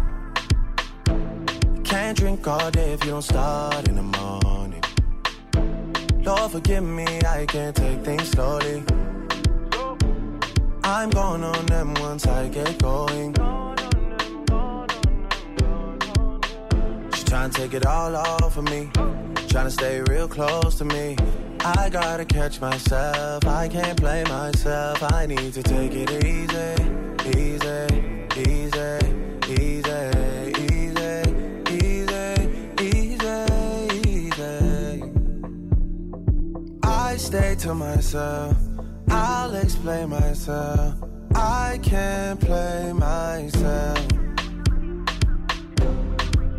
Can't 1.85 2.17
drink 2.17 2.47
all 2.47 2.71
day 2.71 2.93
if 2.93 3.05
you 3.05 3.11
don't 3.11 3.23
start 3.23 3.89
in 3.89 3.97
the 3.97 4.03
morning. 4.03 4.83
Lord, 6.25 6.53
forgive 6.53 6.85
me, 6.85 7.07
I 7.27 7.47
can't 7.47 7.75
take 7.75 8.01
things 8.01 8.29
slowly. 8.31 8.83
I'm 10.85 11.11
going 11.11 11.45
on 11.45 11.67
them 11.67 11.95
once 11.95 12.27
I 12.27 12.49
get 12.49 12.79
going. 12.79 13.35
She 17.15 17.25
tryna 17.25 17.53
take 17.53 17.75
it 17.75 17.87
all 17.87 18.17
off 18.17 18.57
of 18.57 18.65
me. 18.65 18.91
Tryna 19.53 19.71
stay 19.71 20.01
real 20.03 20.27
close 20.29 20.77
to 20.79 20.85
me. 20.85 21.17
I 21.65 21.89
gotta 21.91 22.25
catch 22.25 22.61
myself. 22.61 23.47
I 23.47 23.69
can't 23.69 23.97
play 23.99 24.25
myself. 24.25 25.03
I 25.13 25.27
need 25.27 25.53
to 25.55 25.63
take 25.63 25.93
it 25.95 26.25
easy, 26.25 26.75
easy, 27.39 27.87
easy, 28.41 28.99
easy, 29.53 30.11
easy, 30.49 31.13
easy, 32.91 33.45
easy. 34.09 35.03
I 36.83 37.17
stay 37.17 37.55
to 37.61 37.75
myself. 37.75 38.62
I'll 39.25 39.55
explain 39.55 40.09
myself. 40.09 40.97
I 41.33 41.79
can't 41.81 42.41
play 42.41 42.93
myself. 42.93 44.09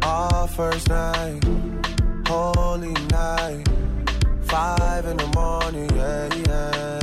Our 0.01 0.47
first 0.47 0.87
night, 0.87 1.43
holy 2.25 2.93
night, 3.11 3.67
five 4.43 5.05
in 5.05 5.17
the 5.17 5.27
morning, 5.35 5.89
yeah, 5.93 6.29
yeah. 6.47 6.99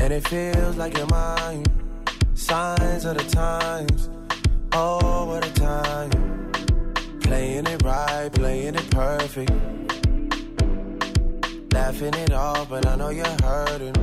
And 0.00 0.12
it 0.14 0.26
feels 0.26 0.76
like 0.78 0.96
you're 0.96 1.06
mine. 1.08 1.66
Signs 2.32 3.04
of 3.04 3.18
the 3.18 3.24
times, 3.24 4.08
oh, 4.72 5.26
what 5.26 5.44
a 5.46 5.52
time. 5.52 6.10
Playing 7.20 7.66
it 7.66 7.82
right, 7.82 8.30
playing 8.32 8.74
it 8.74 8.90
perfect. 8.90 9.52
Laughing 11.80 12.12
it 12.12 12.32
off, 12.34 12.68
but 12.68 12.86
I 12.86 12.94
know 12.94 13.08
you're 13.08 13.36
hurting. 13.42 13.94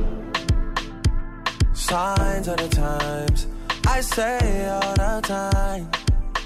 Signs 1.74 2.48
of 2.48 2.56
the 2.56 2.68
times, 2.68 3.46
I 3.86 4.00
say 4.00 4.68
all 4.68 4.94
the 4.96 5.20
time. 5.22 5.88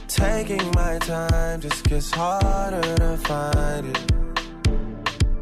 Taking 0.09 0.71
my 0.73 0.99
time 0.99 1.63
just 1.63 1.85
gets 1.85 2.11
harder 2.11 2.97
to 2.97 3.17
find 3.29 3.87
it. 3.97 4.01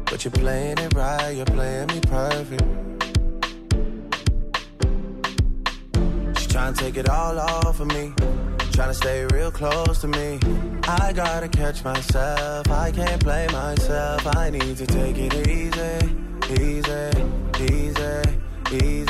But 0.05 0.23
you're 0.23 0.31
playing 0.31 0.77
it 0.77 0.93
right, 0.93 1.31
you're 1.31 1.53
playing 1.57 1.87
me 1.87 1.99
perfect. 1.99 2.63
She's 6.37 6.47
trying 6.47 6.73
to 6.73 6.79
take 6.83 6.95
it 6.95 7.09
all 7.09 7.37
off 7.37 7.81
of 7.81 7.87
me. 7.87 8.13
Trying 8.71 8.91
to 8.93 8.99
stay 9.03 9.25
real 9.25 9.51
close 9.51 9.99
to 9.99 10.07
me. 10.07 10.39
I 10.87 11.13
gotta 11.13 11.47
catch 11.47 11.83
myself. 11.83 12.69
I 12.69 12.91
can't 12.91 13.21
play 13.21 13.47
myself. 13.51 14.25
I 14.35 14.49
need 14.49 14.77
to 14.77 14.87
take 14.87 15.17
it 15.17 15.47
easy, 15.47 16.15
easy, 16.59 17.11
easy, 17.59 18.21
easy, 18.71 19.00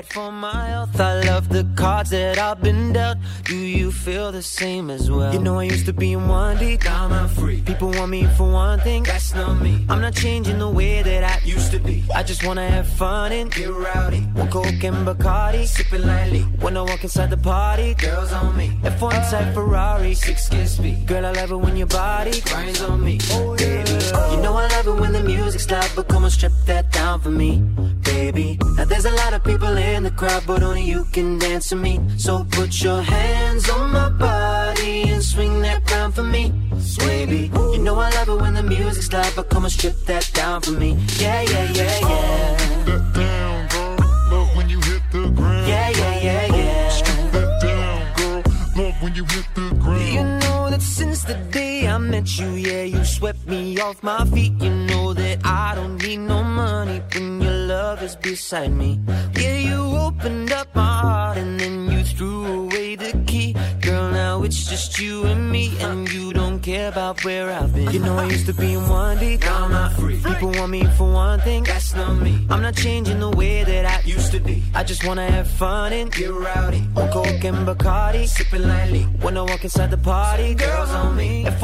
bad 0.00 0.12
for 0.12 0.32
my 0.32 0.66
health. 0.68 1.00
I 1.00 1.20
love 1.22 1.48
the 1.48 1.66
cards 1.76 2.10
that 2.10 2.38
I've 2.38 2.60
been 2.62 2.92
dealt. 2.92 3.18
Do 3.44 3.56
you 3.56 3.92
feel 3.92 4.32
the 4.32 4.42
same 4.42 4.90
as 4.90 5.10
well? 5.10 5.32
You 5.32 5.40
know 5.40 5.58
I 5.58 5.64
used 5.64 5.86
to 5.86 5.92
be 5.92 6.12
in 6.12 6.28
one 6.28 6.58
deep, 6.58 6.84
now 6.84 7.08
I'm 7.08 7.28
free. 7.28 7.62
People 7.62 7.90
want 7.90 8.10
me 8.10 8.24
for 8.36 8.50
one 8.50 8.80
thing, 8.80 9.02
that's 9.02 9.34
not 9.34 9.60
me. 9.60 9.84
I'm 9.88 10.00
not 10.00 10.14
changing 10.14 10.58
the 10.58 10.68
way 10.68 11.02
that 11.02 11.24
I 11.24 11.44
used 11.44 11.70
to 11.72 11.78
be. 11.78 12.04
I 12.14 12.22
just 12.22 12.44
wanna 12.46 12.68
have 12.68 12.88
fun 12.88 13.32
and 13.32 13.52
get 13.52 13.70
rowdy. 13.70 14.20
One 14.40 14.50
coke 14.50 14.84
and 14.84 15.06
Bacardi, 15.06 15.66
sipping 15.66 16.06
lightly. 16.06 16.42
When 16.62 16.76
I 16.76 16.82
walk 16.82 17.02
inside 17.02 17.30
the 17.30 17.36
party, 17.36 17.94
girls 17.94 18.32
on 18.32 18.56
me. 18.56 18.68
F1 18.82 19.30
type 19.30 19.54
Ferrari, 19.54 20.14
six 20.14 20.46
skin 20.46 20.66
speed. 20.66 21.06
Girl, 21.06 21.26
I 21.26 21.32
love 21.32 21.52
it 21.52 21.56
when 21.56 21.76
your 21.76 21.86
body 21.86 22.40
grinds 22.42 22.80
on 22.82 23.02
me. 23.04 23.18
Oh, 23.32 23.56
Baby, 23.56 23.89
you 24.30 24.40
know 24.42 24.54
I 24.54 24.66
love 24.68 24.86
it 24.86 25.00
when 25.00 25.12
the 25.12 25.22
music's 25.22 25.70
loud, 25.70 25.90
but 25.94 26.08
come 26.08 26.24
on, 26.24 26.30
strip 26.30 26.52
that 26.66 26.92
down 26.92 27.20
for 27.20 27.30
me, 27.30 27.60
baby. 28.02 28.58
Now 28.76 28.84
there's 28.84 29.04
a 29.04 29.10
lot 29.10 29.32
of 29.34 29.44
people 29.44 29.76
in 29.76 30.02
the 30.02 30.10
crowd, 30.10 30.44
but 30.46 30.62
only 30.62 30.84
you 30.84 31.04
can 31.12 31.38
dance 31.38 31.68
to 31.68 31.76
me. 31.76 32.00
So 32.18 32.44
put 32.50 32.82
your 32.82 33.02
hands 33.02 33.68
on 33.70 33.92
my 33.92 34.08
body 34.10 35.10
and 35.10 35.22
swing 35.22 35.60
that 35.62 35.90
round 35.90 36.14
for 36.14 36.24
me, 36.24 36.52
baby. 36.98 37.50
You 37.54 37.78
know 37.78 37.96
I 37.98 38.10
love 38.10 38.28
it 38.28 38.40
when 38.40 38.54
the 38.54 38.62
music's 38.62 39.12
loud, 39.12 39.32
but 39.36 39.48
come 39.50 39.64
on, 39.64 39.70
strip 39.70 39.96
that 40.06 40.30
down 40.32 40.62
for 40.62 40.72
me. 40.72 40.96
Yeah, 41.18 41.42
yeah, 41.42 41.72
yeah, 41.72 41.98
yeah. 42.00 42.84
That 42.86 43.12
down, 43.14 43.68
girl. 43.68 43.96
Love 44.32 44.56
when 44.56 44.68
you 44.68 44.80
hit 44.80 45.02
the 45.12 45.30
ground. 45.30 45.68
Yeah, 45.68 45.88
yeah, 45.90 46.20
yeah, 46.20 46.56
yeah. 46.56 46.88
Strip 46.90 47.32
that 47.32 47.50
down, 47.62 48.16
girl. 48.16 48.84
Love 48.84 49.02
when 49.02 49.14
you 49.14 49.24
hit 49.24 49.46
the 49.54 49.74
ground. 49.82 50.08
You 50.14 50.24
know 50.24 50.70
that 50.70 50.82
since 50.82 51.22
the 51.24 51.34
day 51.52 51.69
I 51.90 51.98
met 51.98 52.38
you, 52.38 52.50
yeah, 52.52 52.84
you 52.84 53.04
swept 53.04 53.46
me 53.48 53.78
off 53.80 54.02
my 54.02 54.24
feet. 54.26 54.52
You 54.62 54.70
know 54.70 55.12
that 55.12 55.44
I 55.44 55.74
don't 55.74 56.00
need 56.00 56.18
no 56.18 56.42
money 56.44 57.02
when 57.12 57.40
your 57.40 57.52
love 57.52 58.02
is 58.02 58.14
beside 58.14 58.72
me. 58.72 59.00
Yeah, 59.36 59.56
you 59.56 59.80
opened 60.06 60.52
up 60.52 60.68
my 60.74 61.00
heart 61.04 61.36
and 61.36 61.58
then 61.58 61.90
you 61.90 62.04
threw 62.04 62.46
away 62.62 62.94
the 62.94 63.12
key. 63.26 63.56
Girl, 63.80 64.10
now 64.12 64.42
it's 64.44 64.68
just 64.70 64.98
you 65.00 65.24
and 65.24 65.50
me, 65.50 65.76
and 65.80 66.10
you 66.12 66.32
don't 66.32 66.60
care 66.60 66.88
about 66.88 67.24
where 67.24 67.50
I've 67.50 67.74
been. 67.74 67.90
You 67.90 67.98
know 67.98 68.16
I 68.16 68.26
used 68.26 68.46
to 68.46 68.54
be 68.54 68.72
in 68.72 68.88
one 68.88 69.18
deep, 69.18 69.40
now 69.40 69.64
I'm 69.64 69.72
not 69.72 69.92
free. 69.94 70.20
People 70.22 70.52
want 70.52 70.70
me 70.70 70.84
for 70.96 71.12
one 71.12 71.40
thing, 71.40 71.64
that's 71.64 71.94
not 71.94 72.14
me. 72.14 72.46
I'm 72.50 72.62
not 72.62 72.76
changing 72.76 73.18
the 73.18 73.30
way 73.30 73.64
that 73.64 73.84
I 73.84 74.00
used 74.06 74.30
to 74.32 74.40
be. 74.40 74.62
I 74.74 74.84
just 74.84 75.04
wanna 75.04 75.28
have 75.28 75.48
fun 75.50 75.92
and 75.92 76.12
get 76.12 76.30
rowdy. 76.30 76.82
On 76.96 77.10
coke 77.10 77.44
and 77.44 77.66
Bacardi, 77.66 78.28
sipping 78.28 78.66
lightly. 78.68 79.02
When 79.24 79.36
I 79.36 79.42
walk 79.42 79.64
inside 79.64 79.90
the 79.90 79.98
party, 79.98 80.54
girls 80.54 80.79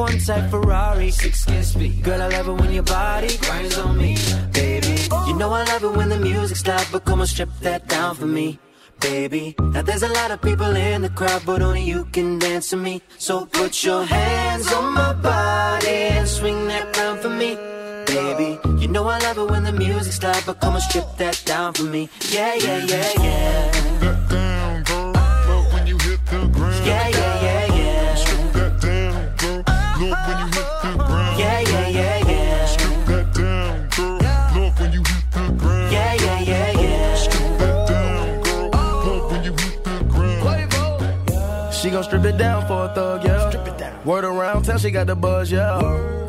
on. 0.06 0.12
F1 0.12 0.26
type 0.26 0.50
Ferrari, 0.50 1.10
six 1.10 1.40
skin 1.40 1.62
speed. 1.62 2.02
Girl, 2.02 2.22
I 2.22 2.28
love 2.28 2.48
it 2.48 2.60
when 2.60 2.72
your 2.72 2.82
body 2.82 3.36
grinds 3.38 3.78
on 3.78 3.96
me, 3.96 4.16
baby. 4.52 4.96
You 5.26 5.34
know 5.36 5.50
I 5.52 5.64
love 5.64 5.84
it 5.84 5.96
when 5.96 6.08
the 6.08 6.18
music's 6.18 6.66
loud, 6.66 6.86
but 6.92 7.04
come 7.04 7.20
on, 7.20 7.26
strip 7.26 7.50
that 7.60 7.88
down 7.88 8.14
for 8.14 8.26
me. 8.26 8.58
Baby, 9.00 9.54
now 9.60 9.82
there's 9.82 10.02
a 10.02 10.08
lot 10.08 10.30
of 10.30 10.40
people 10.40 10.74
in 10.74 11.02
the 11.02 11.10
crowd, 11.10 11.42
but 11.44 11.60
only 11.60 11.82
you 11.82 12.06
can 12.06 12.38
dance 12.38 12.70
to 12.70 12.76
me. 12.76 13.02
So 13.18 13.44
put 13.44 13.84
your 13.84 14.04
hands 14.04 14.72
on 14.72 14.94
my 14.94 15.12
body 15.12 15.88
and 15.88 16.26
swing 16.26 16.66
that 16.68 16.96
round 16.96 17.20
for 17.20 17.28
me. 17.28 17.56
Baby, 18.06 18.58
you 18.80 18.88
know 18.88 19.06
I 19.06 19.18
love 19.18 19.38
it 19.38 19.50
when 19.50 19.64
the 19.64 19.72
music's 19.72 20.22
loud, 20.22 20.42
but 20.46 20.60
come 20.60 20.74
on, 20.74 20.80
strip 20.80 21.04
that 21.18 21.42
down 21.44 21.74
for 21.74 21.82
me. 21.82 22.08
Yeah, 22.30 22.54
yeah, 22.54 22.84
yeah, 22.86 23.12
yeah. 23.20 23.70
That 24.00 24.28
down, 24.30 24.82
girl. 24.84 25.12
Love 25.12 25.72
when 25.74 25.86
you 25.86 25.98
hit 25.98 26.24
the 26.26 26.48
ground. 26.48 26.86
Yeah, 26.86 27.08
yeah, 27.08 27.18
yeah, 27.18 27.34
yeah. 27.34 27.35
Gon' 41.96 42.04
strip 42.04 42.24
it 42.24 42.36
down 42.36 42.66
for 42.66 42.84
a 42.84 42.94
thug, 42.94 43.24
yeah. 43.24 43.48
Strip 43.48 43.66
it 43.66 43.78
down. 43.78 44.04
Word 44.04 44.24
around 44.24 44.64
town, 44.64 44.78
she 44.78 44.90
got 44.90 45.06
the 45.06 45.16
buzz, 45.16 45.50
yeah. 45.50 45.80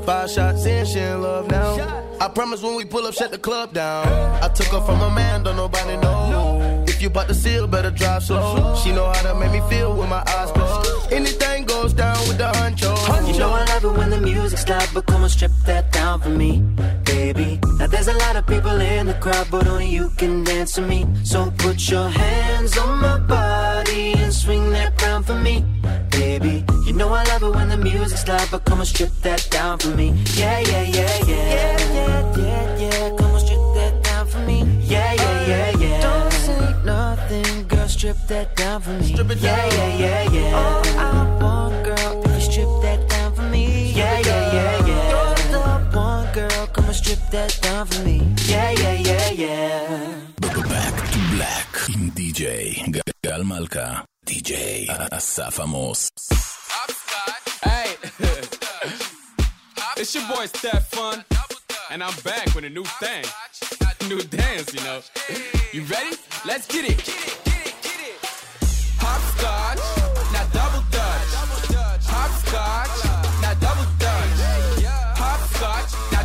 Five 0.05 0.29
shots 0.29 0.65
in, 0.65 0.85
she 0.85 0.99
in 0.99 1.21
love 1.21 1.49
now. 1.49 1.75
I 2.21 2.29
promise 2.29 2.63
when 2.63 2.75
we 2.75 2.85
pull 2.85 3.05
up, 3.05 3.13
shut 3.13 3.31
the 3.31 3.37
club 3.37 3.73
down. 3.73 4.07
I 4.41 4.47
took 4.47 4.67
her 4.67 4.79
from 4.81 5.01
a 5.01 5.09
man, 5.09 5.43
don't 5.43 5.57
nobody 5.57 5.97
know. 5.97 6.85
If 6.87 7.01
you 7.01 7.09
bout 7.09 7.27
to 7.27 7.33
seal, 7.33 7.67
better 7.67 7.91
drive 7.91 8.23
slow. 8.23 8.75
She 8.81 8.93
know 8.93 9.07
how 9.07 9.33
to 9.33 9.35
make 9.37 9.51
me 9.51 9.61
feel 9.69 9.93
with 9.93 10.09
my 10.09 10.23
eyes 10.25 10.51
closed. 10.51 10.86
Anything 11.11 11.65
goes 11.65 11.93
down 11.93 12.17
with 12.27 12.37
the 12.37 12.51
honcho. 12.57 12.93
You 13.27 13.39
know 13.39 13.51
I 13.51 13.63
love 13.65 13.85
it 13.85 13.91
when 13.97 14.09
the 14.09 14.19
music's 14.19 14.67
loud, 14.67 14.89
but 14.93 15.05
come 15.05 15.23
on, 15.23 15.29
strip 15.29 15.51
that 15.65 15.91
down 15.91 16.21
for 16.21 16.29
me, 16.29 16.61
baby. 17.05 17.59
Now 17.79 17.87
there's 17.87 18.07
a 18.07 18.13
lot 18.13 18.35
of 18.35 18.45
people 18.45 18.79
in 18.81 19.07
the 19.07 19.13
crowd, 19.15 19.47
but 19.49 19.67
only 19.67 19.87
you 19.87 20.09
can 20.17 20.43
dance 20.43 20.73
to 20.73 20.81
me. 20.81 21.05
So 21.23 21.51
put 21.57 21.89
your 21.89 22.09
hands 22.09 22.77
on 22.77 22.99
my 22.99 23.19
body 23.19 24.13
and 24.13 24.33
swing 24.33 24.71
that 24.71 25.01
round 25.01 25.25
for 25.25 25.35
me, 25.35 25.63
baby. 26.11 26.65
You 26.85 26.93
know 26.93 27.09
I 27.13 27.23
love 27.23 27.43
it 27.43 27.55
when 27.55 27.69
the 27.69 27.77
music's 27.77 28.27
loud, 28.27 28.47
but 28.51 28.65
come 28.65 28.79
on, 28.79 28.85
strip 28.85 29.11
that 29.21 29.47
down 29.49 29.79
for 29.79 29.89
me. 29.89 30.13
Yeah, 30.35 30.59
yeah, 30.59 30.81
yeah, 30.81 31.17
yeah. 31.25 31.37
Yeah, 31.37 31.93
yeah, 31.93 32.37
yeah, 32.37 33.19
yeah. 33.19 33.26
strip 38.17 38.27
that 38.29 38.55
down 38.55 38.81
for 38.81 38.91
me. 38.91 39.13
Strip 39.13 39.31
it 39.31 39.41
down. 39.41 39.57
Yeah, 39.57 39.73
yeah, 39.75 39.97
yeah, 39.97 40.31
yeah. 40.31 40.57
All 40.57 40.87
I 40.99 41.39
want, 41.41 41.85
girl, 41.85 42.23
if 42.25 42.35
you 42.35 42.51
strip 42.51 42.81
that 42.81 43.09
down 43.09 43.35
for 43.35 43.41
me. 43.43 43.91
Yeah, 43.91 44.19
yeah, 44.19 44.53
yeah, 44.53 44.87
yeah. 44.87 45.15
All 45.19 45.35
the 45.51 45.97
want, 45.97 46.33
girl, 46.33 46.67
come 46.67 46.85
and 46.85 46.95
strip 46.95 47.19
that 47.31 47.59
down 47.61 47.87
for 47.87 48.03
me. 48.03 48.27
Yeah, 48.45 48.71
yeah, 48.71 48.93
yeah, 48.93 49.29
yeah. 49.31 50.21
Back 50.41 51.11
to 51.11 51.19
black. 51.35 51.67
DJ 52.17 52.43
Gal 53.23 53.43
מלכה. 53.43 54.01
DJ 54.29 54.53
אסף 55.11 55.59
עמוס. 55.59 56.09
Hey, 57.63 57.89
it's 59.97 60.13
your 60.15 60.25
boy 60.33 60.45
Stefan, 60.45 61.17
and 61.91 62.03
I'm 62.03 62.17
back 62.23 62.47
with 62.55 62.65
a 62.65 62.69
new 62.69 62.87
thing, 63.01 63.25
new 64.11 64.21
dance, 64.39 64.67
you 64.75 64.81
know. 64.87 64.99
You 65.73 65.81
ready? 65.93 66.13
Let's 66.45 66.67
get 66.67 66.83
it. 66.93 67.46
Hopscotch, 69.07 69.79
now 70.33 70.45
double 70.51 70.83
dutch. 70.91 71.31
Hopscotch, 72.11 72.95
now 73.41 73.53
double 73.53 73.87
dutch. 73.99 74.83
Hopscotch. 75.17 76.16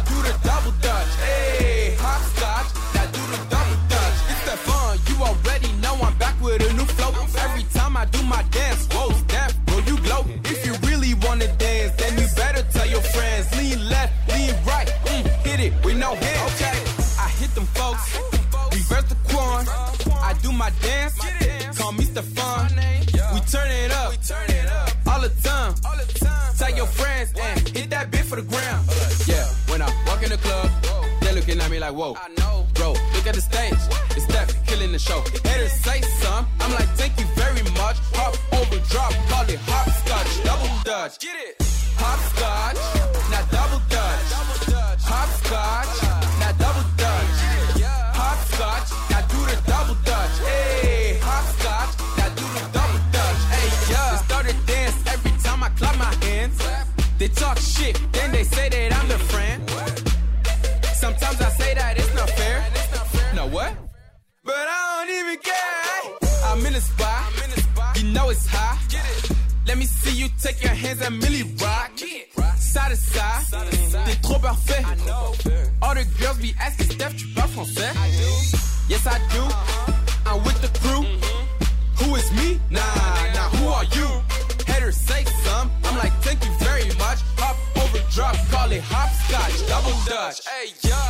like, 31.83 31.95
whoa. 31.95 32.15
I 32.15 32.29
know. 32.39 32.67
Bro, 32.75 32.91
look 33.15 33.27
at 33.27 33.35
the 33.35 33.41
stage. 33.41 33.73
It's 34.17 34.25
Steph 34.25 34.67
killing 34.67 34.93
the 34.93 34.99
show. 34.99 35.21
Better 35.43 35.69
say 35.69 36.01
something. 36.01 36.52
and 71.05 71.19
Millie 71.21 71.45
rock. 71.61 71.91
Side 72.59 72.91
to 72.91 72.97
side, 72.97 73.45
t'es 74.07 74.17
trop 74.23 74.39
parfait. 74.39 74.85
All 75.83 75.95
the 75.95 76.05
girls 76.21 76.39
be 76.39 76.55
asking 76.61 76.91
Steph, 76.91 77.17
tu 77.17 77.27
parles 77.35 77.51
français? 77.51 77.93
Yes, 78.89 79.07
I 79.07 79.19
do. 79.33 79.43
I'm 80.27 80.43
with 80.45 80.61
the 80.63 80.71
crew. 80.81 81.05
Who 82.01 82.15
is 82.17 82.31
me? 82.33 82.61
Nah, 82.71 82.81
nah, 83.35 83.49
who 83.57 83.69
are 83.69 83.85
you? 83.85 84.09
Haters 84.67 84.97
say 84.97 85.25
some. 85.45 85.71
I'm 85.85 85.97
like, 85.99 86.13
thank 86.23 86.45
you 86.45 86.53
very 86.59 86.87
much. 86.99 87.21
Hop 87.39 87.57
over, 87.77 88.03
drop, 88.11 88.37
call 88.51 88.71
it 88.73 88.83
hopscotch, 88.83 89.69
double 89.69 89.97
dutch. 90.07 90.41
Hey, 90.47 90.73
yo. 90.89 91.02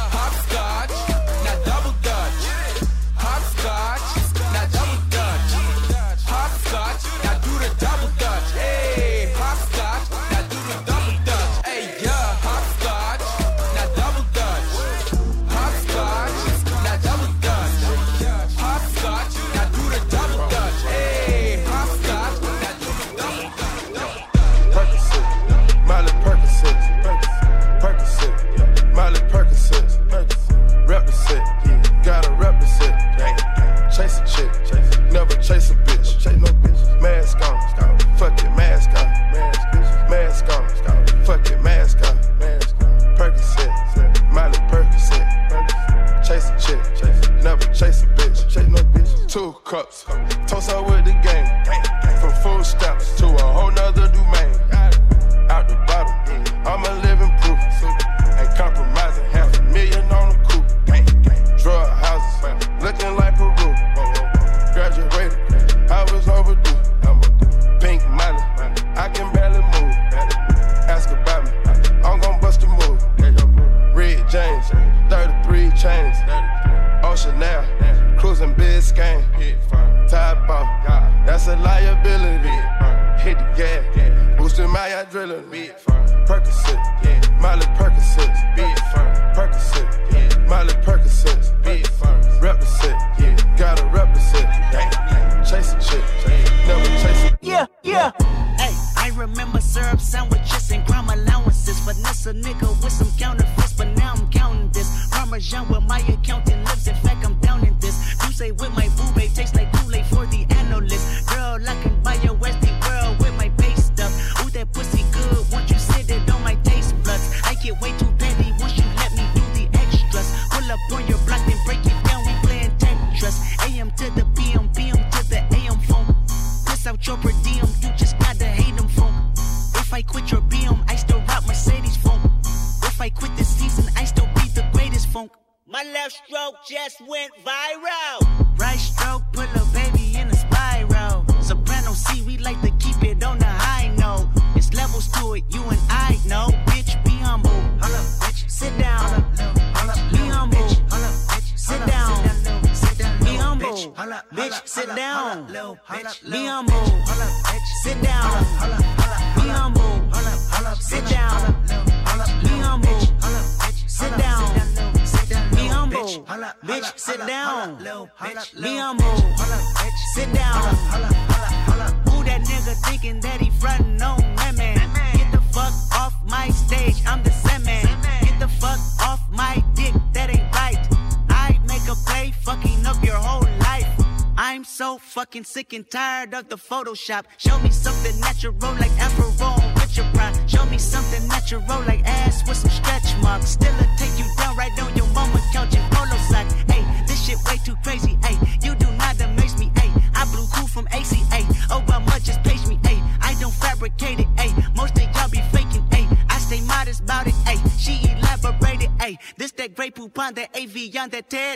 And 185.75 185.89
tired 185.91 186.35
of 186.35 186.49
the 186.49 186.57
Photoshop. 186.57 187.25
Show 187.39 187.59
me 187.61 187.71
something 187.71 188.19
natural 188.21 188.55
like 188.79 188.91
Afro 188.99 189.31
and 189.61 189.81
Richard 189.81 190.07
Pryor. 190.15 190.49
Show 190.49 190.65
me 190.67 190.79
something 190.79 191.27
natural 191.29 191.63
like 191.87 192.03
ass 192.05 192.47
with 192.47 192.57
some 192.57 192.71
stretch 192.71 193.17
marks. 193.23 193.51
Still 193.51 193.75
a 193.75 193.87
take 193.97 194.19
you 194.19 194.27
down 194.37 194.57
right 194.57 194.73
on 194.83 194.95
your 194.97 195.07
mama 195.09 195.41
couch 195.53 195.75
in 195.75 195.83
polo 195.91 196.17
sock. 196.29 196.47
Hey, 196.71 196.85
this 197.07 197.25
shit 197.25 197.39
way 197.47 197.57
too 197.65 197.77
crazy. 197.83 198.19
Hey, 198.23 198.37
you 198.63 198.75
do 198.75 198.91
not 198.93 199.21
amaze 199.21 199.59
me. 199.59 199.71
Hey, 199.77 199.91
I 200.15 200.25
blew 200.27 200.47
cool 200.53 200.69
from 200.69 200.87
ACA. 200.89 201.41
Obama 201.71 202.23
just 202.23 202.43
page 202.43 202.67
me. 202.67 202.79
Hey, 202.85 203.01
I 203.21 203.35
don't 203.41 203.55
fabricate 203.55 204.21
it. 204.21 204.29
Hey, 204.39 204.53
most 204.77 204.97
of 204.99 205.05
y'all 205.15 205.29
be 205.31 205.41
faking. 205.53 205.85
Hey, 205.91 206.07
I 206.29 206.39
stay 206.39 206.61
modest 206.63 207.01
about 207.01 207.27
it. 207.27 207.35
Hey, 207.47 207.59
she 207.79 208.01
elaborated. 208.11 208.91
Hey, 209.01 209.19
this 209.37 209.53
that 209.53 209.75
great 209.75 209.95
poop 209.95 210.19
on 210.19 210.35
that 210.35 210.57
AV 210.57 210.95
on 210.99 211.09
that 211.11 211.31
TED 211.31 211.52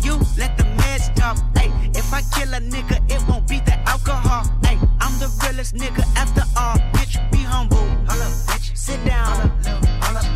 You 0.00 0.14
let 0.38 0.56
the 0.56 0.64
meds 0.80 1.14
talk. 1.14 1.36
Hey, 1.56 1.70
if 1.94 2.12
I 2.12 2.22
kill 2.34 2.54
a 2.54 2.60
nigga, 2.60 2.98
it 3.10 3.22
won't 3.28 3.46
be 3.48 3.60
the 3.60 3.78
alcohol. 3.88 4.44
Hey, 4.64 4.78
I'm 5.00 5.18
the 5.18 5.28
realest 5.42 5.74
nigga 5.74 6.04
after 6.16 6.44
all. 6.56 6.76
Bitch, 6.94 7.14
be 7.30 7.38
humble. 7.38 7.86
Holla, 8.08 8.26
bitch. 8.48 8.76
Sit 8.76 9.04
down. 9.04 9.50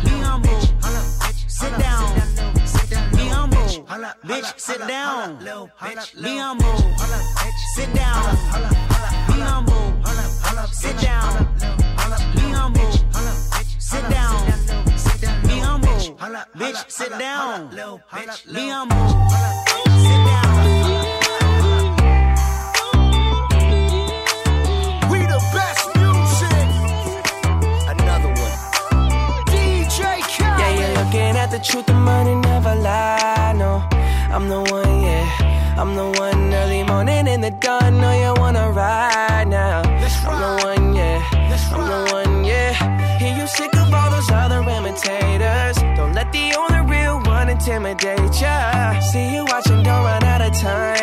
Be 0.03 0.11
humble. 0.21 0.61
Sit 1.47 1.77
down. 1.77 2.13
Be 3.11 3.27
humble. 3.27 3.57
Bitch, 4.23 4.59
sit 4.59 4.87
down. 4.87 5.37
Be 5.39 6.37
humble. 6.37 6.77
Sit 7.75 7.93
down. 7.93 8.37
Be 9.27 9.39
humble. 9.39 9.83
Sit 10.71 10.97
down. 10.99 11.47
Be 12.35 12.41
humble. 12.51 13.06
Sit 16.97 17.11
down. 17.19 17.69
Be 17.69 18.69
humble. 18.73 19.07
Sit 20.07 20.21
down. 20.29 20.51
We 25.11 25.19
the 25.33 25.41
best 25.53 25.85
music. 26.01 26.67
Another 27.93 28.31
one. 28.45 28.57
DJ 29.51 29.99
Khaled. 30.33 30.59
Yeah, 30.59 30.71
you're 30.79 30.95
looking 30.99 31.33
at 31.43 31.49
the 31.51 31.59
truth, 31.59 31.85
the 31.85 31.93
money 31.93 32.33
never 32.33 32.73
lie. 32.75 33.53
No, 33.55 33.71
I'm 34.35 34.49
the 34.49 34.61
one, 34.77 35.01
yeah. 35.01 35.77
I'm 35.77 35.95
the 35.95 36.07
one 36.19 36.51
early 36.51 36.83
morning 36.83 37.27
in 37.27 37.41
the 37.41 37.51
dawn. 37.51 38.01
Know 38.01 38.13
you 38.23 38.33
wanna 38.41 38.71
ride 38.71 39.47
now. 39.47 39.83
I'm 39.83 40.37
the 40.45 40.51
one, 40.65 40.95
yeah. 40.95 41.21
I'm 41.73 41.83
the 41.93 41.99
one, 42.11 42.43
yeah. 42.43 42.73
Hear 43.19 43.35
you 43.37 43.47
sick 43.47 43.73
of 43.75 43.93
all 43.93 44.09
those 44.09 44.31
other 44.31 44.61
imitators. 44.77 45.76
The 46.37 46.55
only 46.55 46.81
real 46.95 47.19
one 47.21 47.49
intimidate 47.49 48.41
ya. 48.41 48.99
See 48.99 49.33
you 49.33 49.43
watching, 49.45 49.81
don't 49.81 50.03
run 50.03 50.23
out 50.23 50.41
of 50.41 50.53
time 50.61 50.96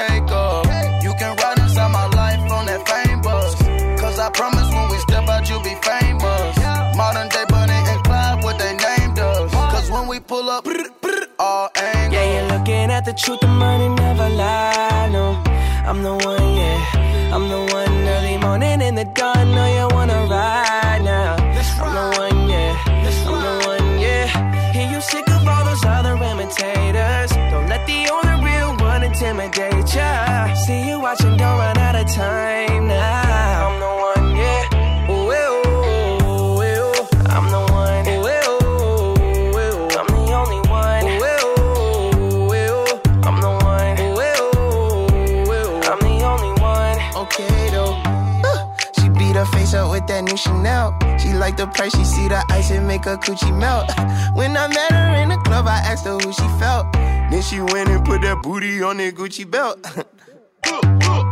cake 0.00 0.30
up. 0.30 0.64
You 1.04 1.12
can 1.20 1.32
ride 1.36 1.58
inside 1.58 1.92
my 2.00 2.06
life 2.20 2.42
on 2.56 2.64
that 2.70 2.82
fame 2.88 3.20
bus. 3.26 3.54
Cause 4.00 4.18
I 4.18 4.28
promise 4.30 4.68
when 4.76 4.86
we 4.92 4.98
step 5.06 5.28
out, 5.28 5.48
you'll 5.48 5.66
be 5.72 5.76
famous. 5.90 6.54
Modern 7.00 7.28
day 7.34 7.44
Bunny 7.48 7.80
and 7.92 8.00
Clyde, 8.06 8.42
what 8.44 8.56
they 8.62 8.72
named 8.88 9.18
us. 9.18 9.50
Cause 9.74 9.90
when 9.90 10.04
we 10.08 10.18
pull 10.20 10.48
up, 10.56 10.66
all 11.38 11.68
angles. 11.76 12.14
Yeah, 12.14 12.26
you're 12.32 12.48
looking 12.54 12.88
at 12.96 13.04
the 13.04 13.14
truth, 13.22 13.40
the 13.40 13.48
money 13.48 13.88
never 13.88 14.28
lie. 14.42 15.08
No, 15.16 15.26
I'm 15.88 16.02
the 16.02 16.14
one, 16.30 16.39
like 51.50 51.58
the 51.58 51.66
price, 51.66 51.92
she 51.96 52.04
see 52.04 52.28
the 52.28 52.44
ice 52.50 52.70
and 52.70 52.86
make 52.86 53.04
her 53.04 53.16
coochie 53.16 53.56
melt. 53.56 53.90
When 54.36 54.56
I 54.56 54.68
met 54.68 54.92
her 54.92 55.22
in 55.22 55.30
the 55.30 55.36
club, 55.38 55.66
I 55.66 55.78
asked 55.78 56.04
her 56.06 56.16
who 56.16 56.32
she 56.32 56.48
felt. 56.60 56.92
Then 56.92 57.42
she 57.42 57.60
went 57.60 57.88
and 57.88 58.04
put 58.04 58.22
that 58.22 58.42
booty 58.42 58.82
on 58.82 58.98
that 58.98 59.14
Gucci 59.14 59.50
belt. 59.50 59.78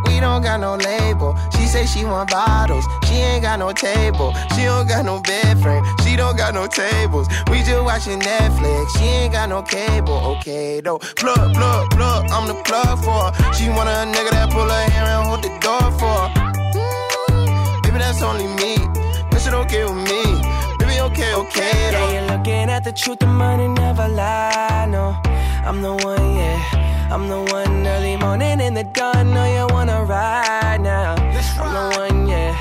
We 0.07 0.21
don't 0.21 0.43
got 0.43 0.59
no 0.59 0.75
label. 0.75 1.39
She 1.55 1.67
say 1.67 1.87
she 1.87 2.05
want 2.05 2.31
bottles. 2.31 2.85
She 3.05 3.15
ain't 3.15 3.43
got 3.43 3.61
no 3.61 3.73
table. 3.73 4.35
She 4.57 4.65
don't 4.65 4.89
got 4.89 5.05
no 5.05 5.21
bed 5.21 5.61
frame. 5.63 5.85
She 6.03 6.17
don't 6.17 6.37
got 6.37 6.55
no 6.55 6.67
tables. 6.67 7.29
We 7.49 7.59
just 7.63 7.85
watching 7.85 8.19
Netflix. 8.19 8.99
She 8.99 9.05
ain't 9.05 9.33
got 9.33 9.49
no 9.49 9.63
cable. 9.63 10.19
Okay 10.39 10.81
though. 10.81 10.99
Plug, 10.99 11.55
plug, 11.55 11.91
plug. 11.91 12.27
I'm 12.33 12.49
the 12.49 12.55
plug 12.65 12.99
for 13.05 13.31
her. 13.31 13.53
She 13.53 13.69
want 13.69 13.89
a 13.89 14.11
nigga 14.11 14.31
that 14.31 14.51
pull 14.51 14.69
her 14.69 14.91
hair 14.91 15.05
and 15.05 15.27
hold 15.29 15.43
the 15.45 15.53
door 15.61 15.87
for 16.01 16.15
her. 16.25 16.31
Mm, 16.75 17.83
baby, 17.85 17.99
that's 17.99 18.23
only 18.23 18.49
me. 18.59 18.88
That 19.39 19.45
shit 19.45 19.55
okay 19.55 19.85
with 19.85 20.03
me. 20.11 20.23
Baby, 20.81 21.01
okay, 21.01 21.33
okay 21.33 21.71
Yeah, 21.71 21.91
though. 21.93 22.13
you're 22.13 22.27
looking 22.39 22.69
at 22.75 22.83
the 22.83 22.91
truth, 22.91 23.21
the 23.21 23.29
money 23.29 23.69
never 23.69 24.09
lie. 24.09 24.87
No, 24.91 25.15
I'm 25.65 25.81
the 25.81 25.95
one, 25.95 26.35
yeah. 26.35 27.09
I'm 27.15 27.29
the 27.29 27.41
one 27.53 27.87
early 27.87 28.17
morning 28.17 28.59
in 28.59 28.75
the 28.75 28.83
dawn. 28.83 29.33
Know 29.33 29.47
you 29.47 29.73
wanna 29.73 30.03
ride 30.03 30.81
now. 30.81 31.15
I'm 31.15 31.71
the 31.79 31.99
one, 32.01 32.27
yeah. 32.27 32.53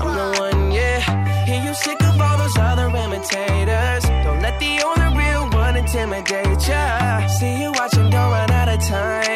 I'm 0.00 0.10
the 0.16 0.40
one, 0.40 0.72
yeah. 0.72 1.44
Hear 1.44 1.62
you 1.64 1.74
sick 1.74 2.02
of 2.02 2.18
all 2.18 2.38
those 2.38 2.56
other 2.56 2.88
imitators. 2.88 4.04
Don't 4.24 4.40
let 4.40 4.58
the 4.58 4.72
only 4.88 5.08
real 5.20 5.50
one 5.50 5.76
intimidate 5.76 6.66
ya. 6.66 7.26
See 7.26 7.60
you 7.60 7.72
watching, 7.72 8.08
don't 8.08 8.30
run 8.32 8.50
out 8.50 8.70
of 8.70 8.80
time 8.80 9.31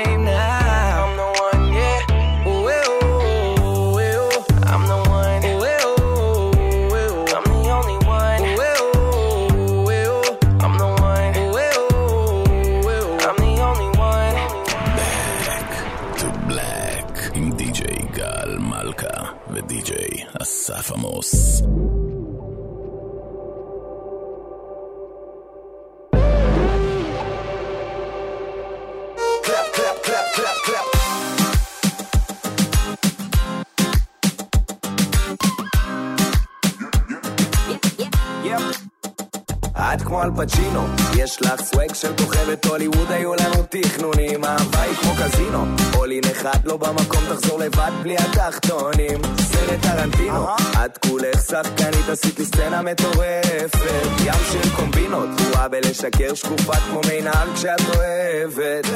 אל 40.27 40.31
פצ'ינו, 40.37 40.87
יש 41.17 41.43
לך 41.43 41.63
סוואג 41.63 41.95
של 41.95 42.17
כוכבת 42.17 42.65
הוליווד, 42.65 43.13
היו 43.13 43.35
לנו 43.35 43.63
תכנונים, 43.71 44.45
אהבה 44.45 44.83
היא 44.83 44.95
כמו 44.95 45.13
קזינו. 45.19 45.65
אולין 45.95 46.23
אחד 46.31 46.65
לא 46.65 46.77
במקום, 46.77 47.21
תחזור 47.29 47.59
לבד 47.59 47.91
בלי 48.03 48.17
התחתונים. 48.17 49.21
סרט 49.41 49.81
טרנטינו, 49.83 50.47
את 50.85 50.99
כולך 50.99 51.41
שחקנית, 51.51 52.09
עשית 52.09 52.39
לי 52.39 52.45
סצנה 52.45 52.83
מטורפת. 52.83 54.11
ים 54.25 54.35
של 54.53 54.77
קומבינות, 54.77 55.29
גרועה 55.37 55.69
בלשקר, 55.69 56.35
שקופה 56.35 56.77
כמו 56.77 57.01
מי 57.09 57.23
נהר 57.23 57.55
כשאת 57.55 57.81
אוהבת. 57.97 58.87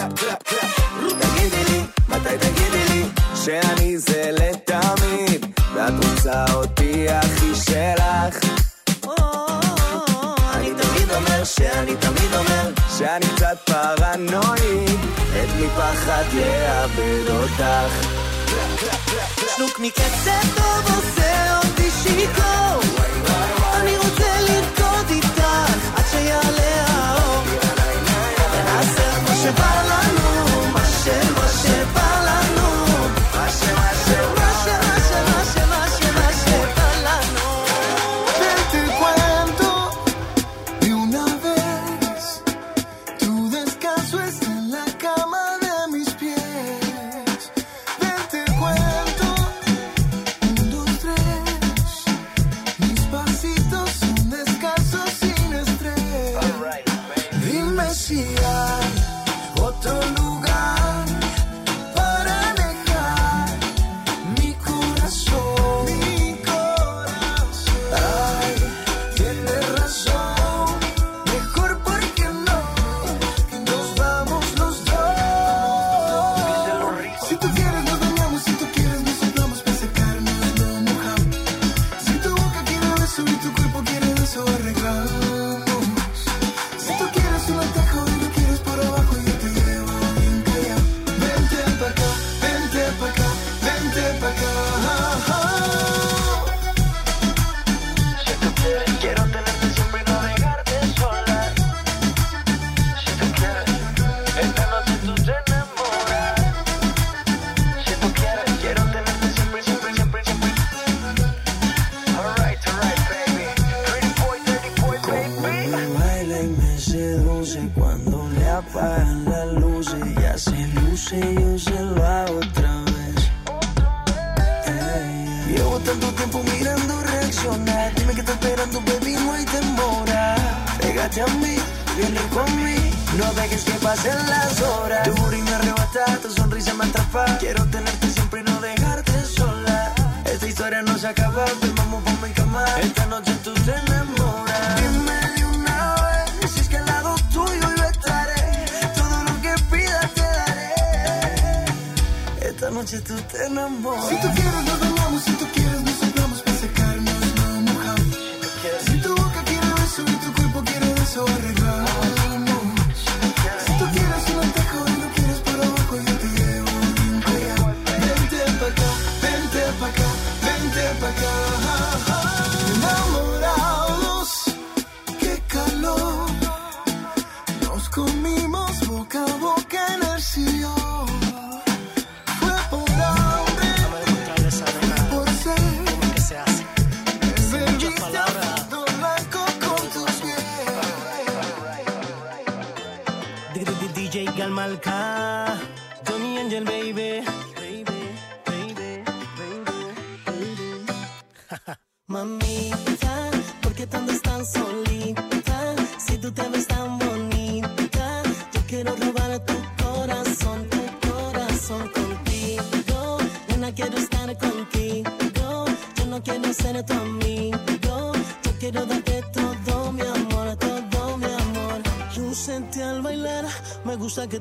תגידי 1.21 1.65
לי, 1.69 1.81
מתי 2.09 2.39
תגידי 2.41 2.85
לי, 2.89 3.05
שאני 3.35 3.99
זה 3.99 4.31
לתמיד, 4.33 5.47
ואת 5.75 6.05
רוצה 6.05 6.45
אותי 6.55 7.09
הכי 7.09 7.55
שלך. 7.55 8.70
שאני 11.57 11.97
תמיד 11.97 12.35
אומר 12.35 12.71
שאני 12.99 13.27
קצת 13.37 13.57
פרנואי 13.65 14.85
עת 15.35 15.49
מפחד 15.61 16.25
לאבד 16.33 17.31
אותך. 17.31 18.07
שלוק 19.57 19.79
מקצב 19.81 20.57
טוב 20.57 20.97
עושה 20.97 21.59
אותי 21.59 21.91
שיכור. 22.03 22.83
אני 23.75 23.97
רוצה 23.97 24.41
לרקוד 24.41 25.11
איתך 25.11 25.43
עד 25.97 26.05
שיעלה 26.11 26.87
האור. 26.87 27.45
ונעשה 28.53 29.13
כמו 29.15 29.37
שבא 29.43 29.83
לנו 29.91 30.67
מה 30.73 30.85
שבא 31.05 31.49
שבא 31.63 32.25
לנו. 32.27 32.40
dia. 58.35 58.90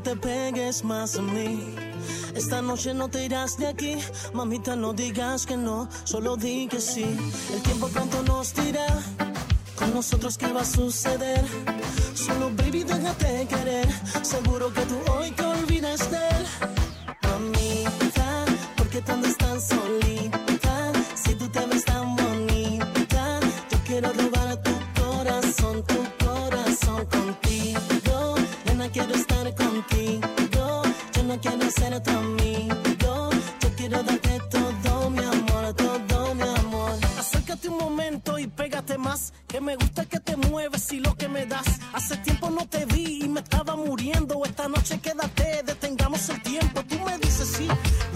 te 0.09 0.15
pegues 0.15 0.83
más 0.83 1.17
a 1.17 1.21
mí. 1.21 1.75
Esta 2.33 2.63
noche 2.63 2.95
no 2.95 3.09
te 3.09 3.25
irás 3.25 3.57
de 3.57 3.67
aquí, 3.67 3.95
mamita, 4.33 4.75
no 4.75 4.91
digas 4.93 5.45
que 5.45 5.55
no, 5.55 5.87
solo 6.03 6.35
di 6.35 6.67
que 6.67 6.81
sí. 6.81 7.05
El 7.53 7.61
tiempo 7.61 7.87
pronto 7.89 8.23
nos 8.23 8.55
dirá 8.55 8.87
con 9.75 9.93
nosotros 9.93 10.35
qué 10.37 10.51
va 10.51 10.61
a 10.61 10.65
suceder. 10.65 11.45
Solo 12.15 12.49
baby, 12.57 12.83
déjate 12.83 13.45
querer, 13.47 13.87
seguro 14.23 14.73
que 14.73 14.81
tú 14.81 14.98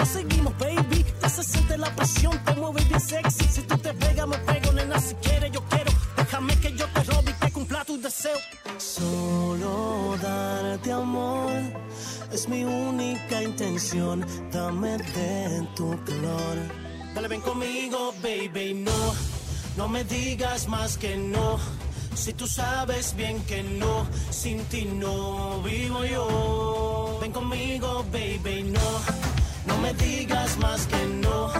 seguimos, 0.05 0.57
baby. 0.57 1.05
Ya 1.21 1.29
se 1.29 1.43
siente 1.43 1.77
la 1.77 1.93
presión, 1.95 2.37
te 2.43 2.53
mueve 2.55 2.83
bien 2.85 2.99
sexy. 2.99 3.45
Si 3.45 3.61
tú 3.61 3.77
te 3.77 3.93
pegas, 3.93 4.27
me 4.27 4.37
pego, 4.37 4.71
nena, 4.73 4.99
si 4.99 5.15
quieres, 5.15 5.51
yo 5.51 5.63
quiero. 5.69 5.91
Déjame 6.17 6.55
que 6.59 6.75
yo 6.75 6.87
te 6.87 7.03
robe 7.03 7.31
y 7.31 7.33
te 7.33 7.51
cumpla 7.51 7.85
tu 7.85 7.99
deseo. 8.01 8.37
Solo 8.77 10.17
darte 10.21 10.91
amor 10.91 11.53
es 12.33 12.49
mi 12.49 12.63
única 12.63 13.43
intención. 13.43 14.25
Dame 14.51 14.97
de 14.97 15.67
tu 15.75 15.91
calor. 16.03 16.57
Dale, 17.13 17.27
ven 17.27 17.41
conmigo, 17.41 18.13
baby. 18.23 18.73
No, 18.73 19.13
no 19.77 19.87
me 19.87 20.03
digas 20.03 20.67
más 20.67 20.97
que 20.97 21.15
no. 21.15 21.59
Si 22.15 22.33
tú 22.33 22.47
sabes 22.47 23.15
bien 23.15 23.43
que 23.43 23.63
no, 23.63 24.07
sin 24.31 24.63
ti 24.65 24.85
no 24.85 25.61
vivo 25.61 26.05
yo. 26.05 27.19
Ven 27.21 27.31
conmigo, 27.31 28.03
baby, 28.11 28.63
no. 28.63 29.32
No 29.65 29.77
me 29.77 29.93
digas 29.93 30.57
más 30.57 30.85
que 30.87 31.05
no, 31.21 31.51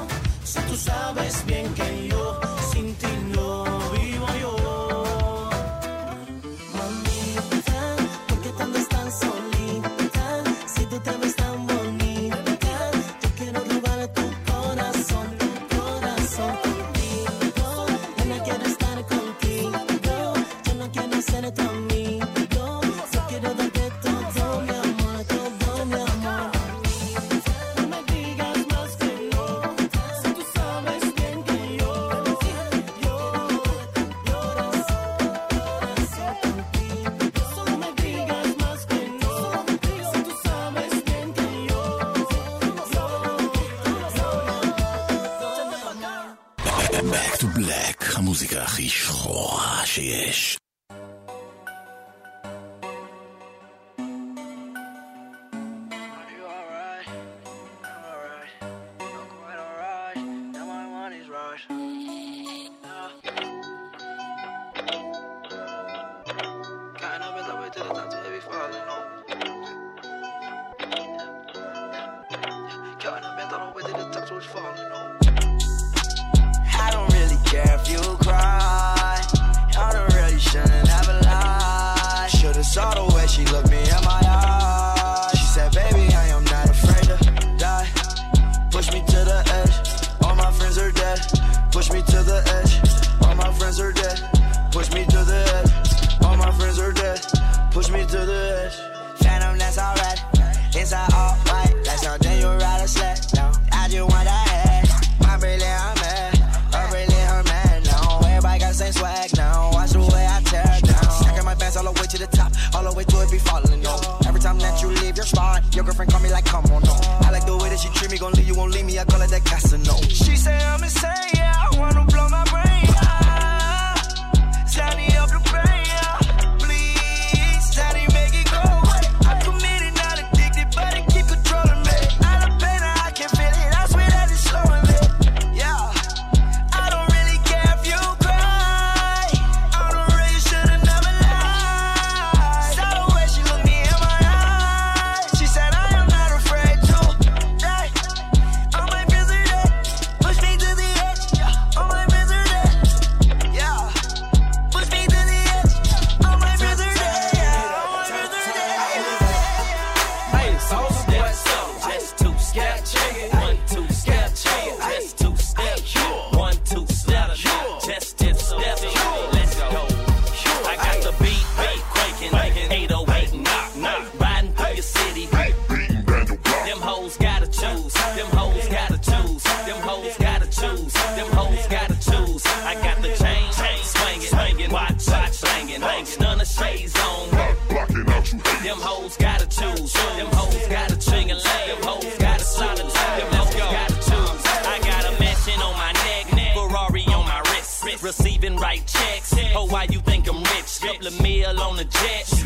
si 0.43 0.59
tú 0.61 0.75
sabes 0.75 1.45
bien 1.45 1.73
que 1.73 2.07
yo 2.09 2.32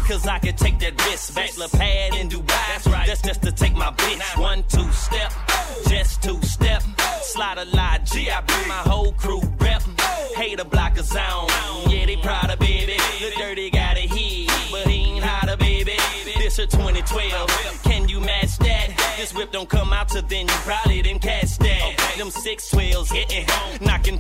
Cause 0.08 0.26
I 0.26 0.40
can 0.40 0.56
take 0.56 0.80
that 0.80 1.06
risk. 1.06 1.36
Bachelor 1.36 1.68
pad 1.68 2.16
in 2.16 2.30
Dubai. 2.30 2.48
That's 2.48 2.88
right. 2.88 3.08
That's 3.08 3.22
just 3.22 3.42
to 3.42 3.52
take 3.52 3.76
my 3.76 3.92
bitch. 3.92 4.40
One, 4.40 4.64
two 4.70 4.90
step. 4.94 5.34
Just 5.90 6.24
two 6.24 6.42
step. 6.44 6.82
Slide 7.24 7.58
a 7.58 7.66
lot. 7.66 8.06
G, 8.06 8.30
I 8.32 8.40
bring 8.40 8.68
my 8.70 8.76
whole 8.76 9.12
crew 9.12 9.42
rep. 9.60 9.84
Hater 10.34 10.64
blockers 10.64 11.14
on. 11.14 11.92
Yeah, 11.92 12.06
they 12.06 12.16
proud 12.16 12.50
of 12.50 12.60
baby. 12.60 12.96
The 13.20 13.34
dirty 13.38 13.70
got 13.70 13.98
a 13.98 14.02
heat. 14.02 14.50
But 14.72 14.88
he 14.88 15.16
ain't 15.16 15.26
hotter, 15.26 15.58
baby. 15.58 15.98
This 16.38 16.58
a 16.58 16.68
2012. 16.68 17.84
Can 17.84 18.08
you 18.08 18.22
match 18.22 18.58
that? 18.60 19.16
This 19.18 19.34
whip 19.34 19.52
don't 19.52 19.68
come 19.68 19.92
out 19.92 20.08
till 20.08 20.22
then. 20.22 20.48
You 20.48 20.54
probably 20.64 21.02
didn't 21.02 21.22
catch 21.22 21.58
that. 21.58 22.14
Them 22.18 22.32
six 22.32 22.70
twelves 22.70 23.12
hitting. 23.12 23.46
Knocking 23.82 24.17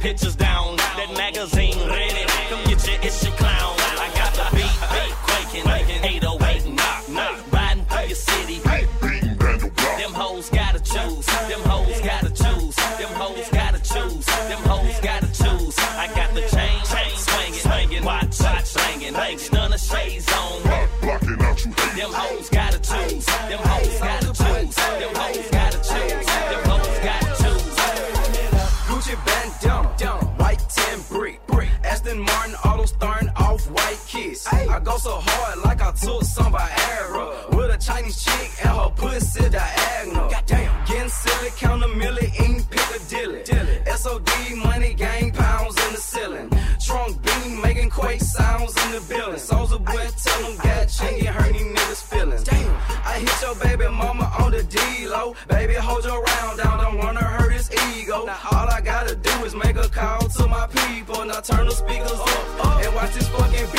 turn 61.47 61.65
the 61.65 61.71
speakers 61.71 62.11
up 62.11 62.83
and 62.83 62.93
watch 62.93 63.13
this 63.13 63.27
fucking. 63.29 63.76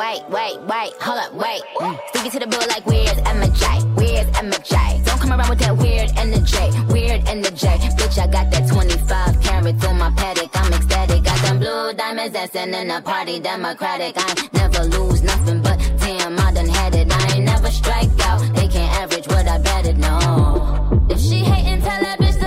wait, 0.00 0.22
wait, 0.30 0.56
wait, 0.62 0.92
hold 1.04 1.18
up, 1.18 1.32
wait. 1.34 1.62
Mm. 1.76 1.96
To 2.30 2.38
the 2.38 2.46
bull 2.46 2.66
like 2.68 2.86
weird 2.86 3.18
MJ. 3.26 3.64
Weird 3.96 4.26
MJ. 4.34 5.04
Don't 5.04 5.20
come 5.20 5.32
around 5.32 5.50
with 5.50 5.58
that 5.58 5.76
weird 5.76 6.10
energy, 6.16 6.66
weird 6.92 7.26
energy. 7.28 7.74
Bitch, 7.98 8.18
I 8.18 8.26
got 8.26 8.50
that 8.52 8.68
25 8.68 9.42
carats 9.42 9.84
on 9.84 9.98
my 9.98 10.10
paddock. 10.12 10.50
I'm 10.54 10.72
ecstatic. 10.72 11.24
Got 11.24 11.38
them 11.42 11.58
blue 11.58 11.92
diamonds 11.94 12.32
that's 12.32 12.54
in 12.54 12.90
a 12.90 13.02
party 13.02 13.40
democratic. 13.40 14.14
I 14.16 14.30
ain't 14.30 14.52
never 14.54 14.84
lose 14.84 15.22
nothing 15.22 15.60
but 15.60 15.78
damn, 15.98 16.38
I 16.38 16.52
done 16.52 16.68
had 16.68 16.94
it. 16.94 17.12
I 17.12 17.34
ain't 17.34 17.44
never 17.44 17.70
strike 17.70 18.10
out. 18.20 18.40
They 18.54 18.68
can't 18.68 18.92
average 19.02 19.26
what 19.26 19.46
I 19.48 19.58
batted, 19.58 19.98
no. 19.98 21.06
If 21.10 21.20
she 21.20 21.38
hatin', 21.40 21.80
tell 21.80 22.00
that 22.00 22.18
bitch 22.20 22.39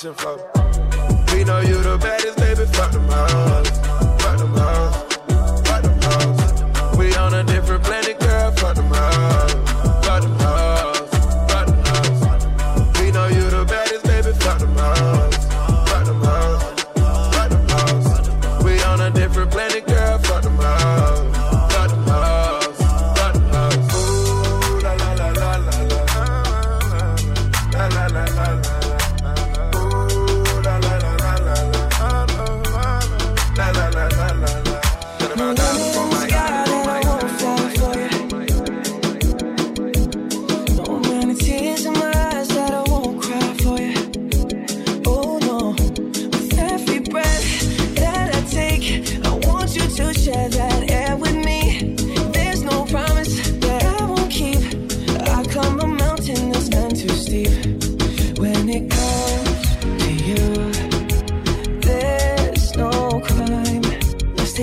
ocean 0.00 0.14
floor. 0.14 0.38
We 1.34 1.44
know 1.44 1.60
you 1.60 1.82
the 1.82 1.98
baddest, 2.00 2.38
baby, 2.38 2.64
fuck 2.72 2.92
the 2.92 3.00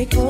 take 0.06 0.27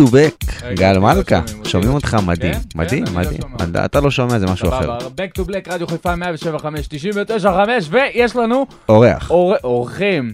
to 0.00 0.04
back, 0.04 0.64
גל 0.74 0.92
לא 0.92 1.00
מלכה, 1.00 1.40
שומעים 1.64 1.94
אותך 1.94 2.16
מדהים, 2.26 2.52
כן? 2.52 2.58
מדהים, 2.74 3.06
כן, 3.06 3.16
אני 3.16 3.26
לא 3.40 3.48
מדהים. 3.58 3.84
אתה 3.84 4.00
לא 4.00 4.10
שומע, 4.10 4.38
זה 4.38 4.46
משהו 4.46 4.68
אחר. 4.68 4.98
Back 4.98 5.40
to 5.40 5.48
Black, 5.48 5.72
רדיו 5.72 5.86
חיפה 5.86 6.16
175, 6.16 6.86
99, 6.88 7.52
5, 7.64 7.88
ויש 7.90 8.36
לנו 8.36 8.66
אורח. 8.88 9.30
אור- 9.30 9.54
אורחים. 9.64 10.32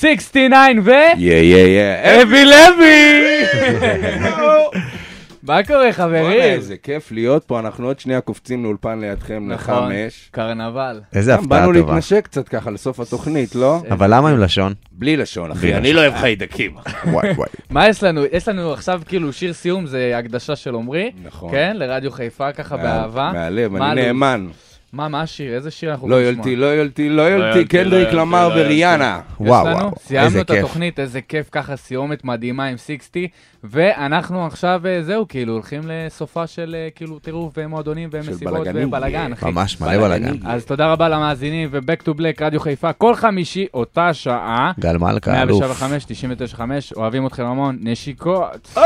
69 0.00 0.56
ו... 0.84 0.90
יא 1.16 1.34
יא 1.34 1.66
יא. 1.66 2.22
אבי 2.22 2.44
לוי! 2.44 3.44
מה 5.46 5.62
קורה 5.62 5.92
חברים? 5.92 6.40
איזה 6.42 6.76
כיף 6.76 7.12
להיות 7.12 7.44
פה, 7.44 7.58
אנחנו 7.58 7.86
עוד 7.86 8.00
שנייה 8.00 8.20
קופצים 8.20 8.64
לאולפן 8.64 9.00
לידכם 9.00 9.52
נכון, 9.52 9.92
לחמש. 9.92 10.28
קרנבל. 10.30 11.00
איזה 11.14 11.34
הפתעה 11.34 11.48
באנו 11.48 11.72
טובה. 11.80 11.92
להתנשק 11.92 12.24
קצת 12.24 12.48
ככה 12.48 12.70
לסוף 12.70 13.00
התוכנית, 13.00 13.54
לא? 13.54 13.82
אבל 13.90 14.14
למה 14.14 14.30
עם 14.30 14.38
לשון? 14.40 14.74
בלי 14.92 15.16
לשון, 15.16 15.50
אחי, 15.50 15.74
אני. 15.74 15.92
לא 15.92 16.00
אוהב 16.00 16.14
חיידקים. 16.14 16.74
וואי 17.12 17.30
וואי. 17.30 17.48
מה 17.70 17.88
יש 17.88 18.02
לנו? 18.02 18.22
יש 18.32 18.48
לנו 18.48 18.72
עכשיו 18.72 19.02
כאילו 19.06 19.32
שיר 19.32 19.52
סיום, 19.52 19.86
זה 19.86 20.18
הקדשה 20.18 20.56
של 20.56 20.74
עמרי. 20.74 21.10
נכון. 21.24 21.50
כן, 21.50 21.76
לרדיו 21.76 22.10
חיפה 22.10 22.52
ככה 22.52 22.76
באהבה. 22.76 23.30
מהלב, 23.32 23.72
מה 23.72 23.92
אני 23.92 24.00
הלו"ז? 24.00 24.06
נאמן. 24.06 24.46
מה, 24.94 25.08
מה 25.08 25.22
השיר? 25.22 25.54
איזה 25.54 25.70
שיר 25.70 25.90
אנחנו 25.90 26.08
לא 26.08 26.16
יולתי, 26.16 26.56
לשמוע? 26.56 26.56
לא 26.56 26.74
יולתי, 26.74 27.08
לא 27.08 27.16
לא 27.16 27.22
יולתי, 27.22 27.58
יולתי, 27.58 27.68
קנדריק 27.68 28.08
לא 28.12 28.20
למר 28.20 28.48
לא 28.48 28.54
וריאנה. 28.54 29.20
יש 29.40 29.50
לנו? 29.66 29.92
סיימנו 29.98 30.40
את 30.40 30.50
התוכנית, 30.50 31.00
איזה 31.00 31.20
כיף, 31.20 31.48
ככה 31.52 31.76
סיומת 31.76 32.24
מדהימה 32.24 32.64
עם 32.64 32.76
60, 32.76 33.26
ואנחנו 33.64 34.46
עכשיו, 34.46 34.80
אה, 34.86 35.02
זהו, 35.02 35.28
כאילו, 35.28 35.52
הולכים 35.52 35.80
לסופה 35.86 36.46
של 36.46 36.76
אה, 36.78 36.88
כאילו 36.94 37.18
טירוף 37.18 37.52
ומועדונים 37.56 38.08
ומסיבות. 38.12 38.66
ובלאגן, 38.74 39.32
אחי. 39.32 39.50
ממש 39.50 39.80
מלא 39.80 39.98
בלאגן. 39.98 40.36
אז 40.44 40.64
תודה 40.64 40.92
רבה 40.92 41.08
למאזינים, 41.08 41.68
ו-Back 41.72 42.02
to 42.02 42.18
Black, 42.18 42.44
רדיו 42.44 42.60
חיפה, 42.60 42.92
כל 42.92 43.14
חמישי, 43.14 43.66
אותה 43.74 44.14
שעה. 44.14 44.72
גל 44.80 44.96
מלכה, 44.96 45.42
אלוף. 45.42 45.60
175, 45.60 46.04
99, 46.04 46.96
אוהבים 46.96 47.26
אתכם 47.26 47.44
המון, 47.44 47.78
נשיקות. 47.80 48.78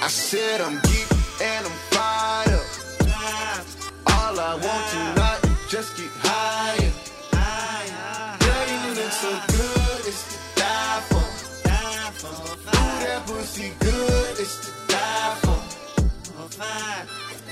I 0.00 0.06
said 0.06 0.60
I'm 0.60 0.74
geek 0.82 1.08
and 1.42 1.66
I'm 1.66 1.72
fired 1.90 2.54
up. 2.54 2.66
All 4.06 4.38
I 4.38 4.54
want 4.54 4.84
tonight 4.94 5.40
is 5.44 5.70
just 5.70 5.96
get 5.96 6.10
higher. 6.22 6.92
Girl, 8.38 8.66
you 8.70 8.94
look 8.94 9.10
so 9.10 9.30
good, 9.48 10.06
it's 10.06 10.22
to 10.30 10.38
die 10.60 11.00
for. 11.10 11.26
Ooh, 12.28 12.98
that 13.02 13.26
pussy 13.26 13.72
good, 13.80 14.38
it's 14.38 14.56
to 14.66 14.70
die 14.86 15.34
for. 15.42 15.60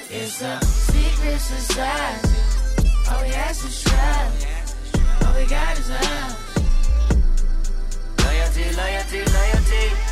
It's 0.09 0.41
a 0.43 0.65
secret 0.65 1.41
society. 1.41 2.29
All 3.11 3.23
we 3.23 3.35
ask 3.35 3.67
is 3.67 3.83
try. 3.83 4.31
All 5.27 5.35
we 5.35 5.47
got 5.47 5.79
is 5.79 5.91
love. 5.91 6.37
Loyalty, 8.23 8.65
loyalty, 8.77 9.19
loyalty. 9.35 10.06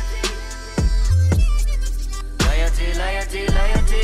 Loyalty, 2.75 2.99
loyalty, 2.99 3.47
loyalty. 3.53 4.03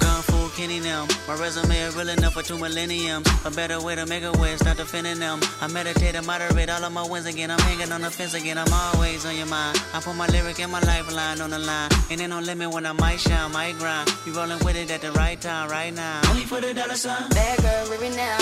Kung 0.00 0.22
Fu 0.22 0.48
Kenny 0.56 0.78
them. 0.78 1.06
My 1.28 1.34
resume 1.34 1.76
is 1.76 1.94
real 1.94 2.08
enough 2.08 2.32
for 2.32 2.42
two 2.42 2.56
millenniums. 2.56 3.28
A 3.44 3.50
better 3.50 3.78
way 3.82 3.94
to 3.94 4.06
make 4.06 4.22
a 4.22 4.32
way, 4.32 4.56
start 4.56 4.78
defending 4.78 5.18
them. 5.18 5.40
I 5.60 5.66
meditate 5.68 6.14
and 6.14 6.26
moderate 6.26 6.70
all 6.70 6.82
of 6.82 6.92
my 6.92 7.06
wins 7.06 7.26
again. 7.26 7.50
I'm 7.50 7.58
hanging 7.58 7.92
on 7.92 8.00
the 8.00 8.10
fence 8.10 8.32
again. 8.32 8.56
I'm 8.56 8.72
always 8.72 9.26
on 9.26 9.36
your 9.36 9.46
mind. 9.46 9.76
I 9.92 10.00
put 10.00 10.16
my 10.16 10.28
lyric 10.28 10.58
and 10.60 10.72
my 10.72 10.80
lifeline 10.80 11.42
on 11.42 11.50
the 11.50 11.58
line. 11.58 11.90
And 12.10 12.18
ain't 12.18 12.30
no 12.30 12.40
limit 12.40 12.72
when 12.72 12.86
I 12.86 12.92
might 12.92 13.20
shine, 13.20 13.52
might 13.52 13.76
grind. 13.76 14.10
You 14.24 14.32
rolling 14.32 14.64
with 14.64 14.76
it 14.76 14.90
at 14.90 15.02
the 15.02 15.12
right 15.12 15.38
time, 15.38 15.68
right 15.68 15.92
now. 15.92 16.22
Only 16.30 16.44
for 16.44 16.62
the 16.62 16.72
dollar 16.72 16.94
sign. 16.94 17.28
Bad 17.28 17.60
girl, 17.60 17.90
leave 17.90 18.12
it 18.12 18.16
now. 18.16 18.38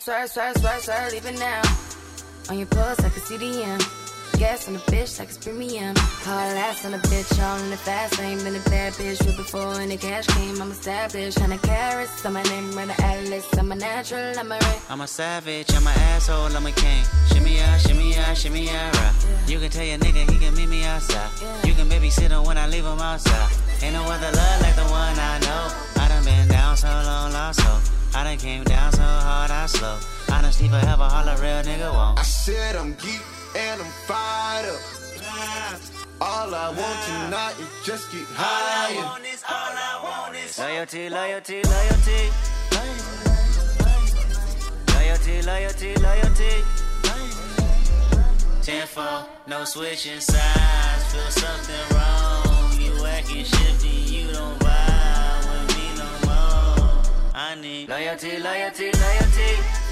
Swerve, 0.00 0.28
swerve, 0.28 0.58
swerve, 0.58 0.82
swerve, 0.82 1.12
leave 1.12 1.24
it 1.24 1.38
now. 1.38 1.62
On 2.50 2.58
your 2.58 2.66
pulse, 2.66 3.00
like 3.00 3.16
a 3.16 3.20
CDM. 3.20 4.03
Gas 4.38 4.66
on 4.66 4.74
the 4.74 4.80
bitch, 4.80 5.18
like 5.18 5.28
it's 5.28 5.38
premium. 5.38 5.94
Hard 5.96 6.56
ass 6.56 6.84
on 6.84 6.94
a 6.94 6.98
bitch, 6.98 7.42
all 7.42 7.58
in 7.62 7.70
the 7.70 7.76
fast 7.76 8.18
lane. 8.18 8.38
Been 8.38 8.56
a 8.56 8.70
bad 8.70 8.92
bitch 8.94 9.24
with 9.24 9.36
before 9.36 9.74
any 9.80 9.96
cash 9.96 10.26
came. 10.26 10.60
I'm 10.60 10.70
established. 10.72 11.38
Hundred 11.38 11.62
carats 11.62 12.24
on 12.26 12.32
my 12.32 12.42
name, 12.44 12.72
run 12.72 12.88
the 12.88 13.00
atlas. 13.02 13.46
I'm 13.56 13.70
a 13.70 13.76
natural, 13.76 14.38
I'm 14.38 14.50
a 14.50 14.58
ring. 14.58 14.80
I'm 14.90 15.00
a 15.00 15.06
savage, 15.06 15.72
I'm 15.74 15.86
an 15.86 15.96
asshole, 16.12 16.56
I'm 16.56 16.66
a 16.66 16.72
king. 16.72 17.04
Shimmy 17.32 17.58
ya, 17.58 17.76
shimmy 17.78 18.14
ya, 18.14 18.34
shimmy 18.34 18.66
ya, 18.66 18.90
rock. 18.90 19.14
You 19.46 19.58
can 19.60 19.70
tell 19.70 19.84
your 19.84 19.98
nigga 19.98 20.28
he 20.30 20.38
can 20.38 20.54
meet 20.54 20.68
me 20.68 20.84
outside. 20.84 21.30
You 21.64 21.74
can 21.74 21.88
babysit 21.88 22.30
him 22.30 22.44
when 22.44 22.58
I 22.58 22.66
leave 22.66 22.84
him 22.84 22.98
outside. 22.98 23.50
Ain't 23.82 23.94
no 23.94 24.02
other 24.02 24.32
love 24.32 24.60
like 24.62 24.74
the 24.74 24.84
one 24.84 25.18
I 25.18 25.38
know. 25.40 26.02
I 26.02 26.08
done 26.08 26.24
been 26.24 26.48
down 26.48 26.76
so 26.76 26.88
long, 26.88 27.32
lost 27.32 27.60
so. 27.60 28.18
I 28.18 28.24
done 28.24 28.38
came 28.38 28.64
down 28.64 28.92
so 28.92 29.02
hard, 29.02 29.50
I 29.50 29.66
slow. 29.66 29.98
Honestly, 30.32 30.68
forever, 30.68 31.02
all 31.02 31.28
a 31.28 31.36
real 31.36 31.62
nigga 31.62 31.92
won't. 31.92 32.18
I 32.18 32.22
said 32.22 32.76
I'm 32.76 32.94
geek 32.94 33.20
and 33.56 33.80
I'm 33.80 33.90
fired 34.06 34.68
up. 34.68 34.80
All 36.20 36.54
I 36.54 36.68
want 36.68 36.98
tonight 37.06 37.54
is 37.60 37.86
just 37.86 38.10
get 38.10 38.26
higher. 38.30 39.02
Loyalty, 40.58 41.08
loyalty, 41.08 41.62
loyalty. 41.62 42.30
Loyalty, 44.94 45.42
loyalty, 45.42 45.94
loyalty. 45.96 46.64
Tenfold, 48.62 49.26
no 49.46 49.64
switching 49.64 50.20
sides. 50.20 51.04
Feel 51.12 51.30
something 51.30 51.96
wrong. 51.96 52.72
You 52.80 53.06
acting 53.06 53.44
shifty, 53.44 53.88
you 53.88 54.32
don't 54.32 54.58
vibe 54.58 55.44
with 55.50 55.76
me 55.76 55.86
no 55.98 56.08
more. 56.26 57.02
I 57.34 57.54
need 57.60 57.88
loyalty, 57.88 58.38
loyalty, 58.38 58.90
loyalty. 58.92 59.83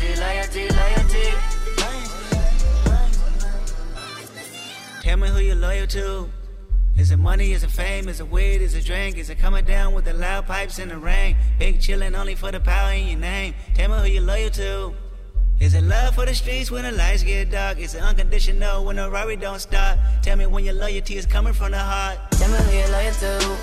Loyalty, 0.00 0.20
loyalty, 0.20 0.68
loyalty. 0.76 1.34
Tell 5.02 5.16
me 5.16 5.28
who 5.28 5.40
you're 5.40 5.56
loyal 5.56 5.88
to. 5.88 6.30
Is 6.96 7.10
it 7.10 7.16
money? 7.16 7.50
Is 7.50 7.64
it 7.64 7.70
fame? 7.72 8.08
Is 8.08 8.20
it 8.20 8.30
weed? 8.30 8.62
Is 8.62 8.74
it 8.74 8.84
drink? 8.84 9.18
Is 9.18 9.28
it 9.28 9.40
coming 9.40 9.64
down 9.64 9.94
with 9.94 10.04
the 10.04 10.12
loud 10.12 10.46
pipes 10.46 10.78
in 10.78 10.90
the 10.90 10.96
rain? 10.96 11.36
Big 11.58 11.80
chillin' 11.80 12.16
only 12.16 12.36
for 12.36 12.52
the 12.52 12.60
power 12.60 12.92
in 12.92 13.08
your 13.08 13.18
name. 13.18 13.54
Tell 13.74 13.88
me 13.88 13.98
who 13.98 14.04
you're 14.14 14.22
loyal 14.22 14.50
to. 14.50 14.94
Is 15.58 15.74
it 15.74 15.82
love 15.82 16.14
for 16.14 16.26
the 16.26 16.34
streets 16.34 16.70
when 16.70 16.84
the 16.84 16.92
lights 16.92 17.24
get 17.24 17.50
dark? 17.50 17.80
Is 17.80 17.94
it 17.94 18.02
unconditional 18.02 18.84
when 18.84 18.96
the 18.96 19.10
Rari 19.10 19.34
don't 19.34 19.58
stop? 19.58 19.98
Tell 20.22 20.36
me 20.36 20.46
when 20.46 20.64
your 20.64 20.74
loyalty 20.74 21.16
is 21.16 21.26
coming 21.26 21.52
from 21.52 21.72
the 21.72 21.78
heart. 21.78 22.18
Tell 22.32 22.48
me 22.48 22.56
who 22.56 22.78
you're 22.78 22.88
loyal 22.90 23.14
to. 23.14 23.58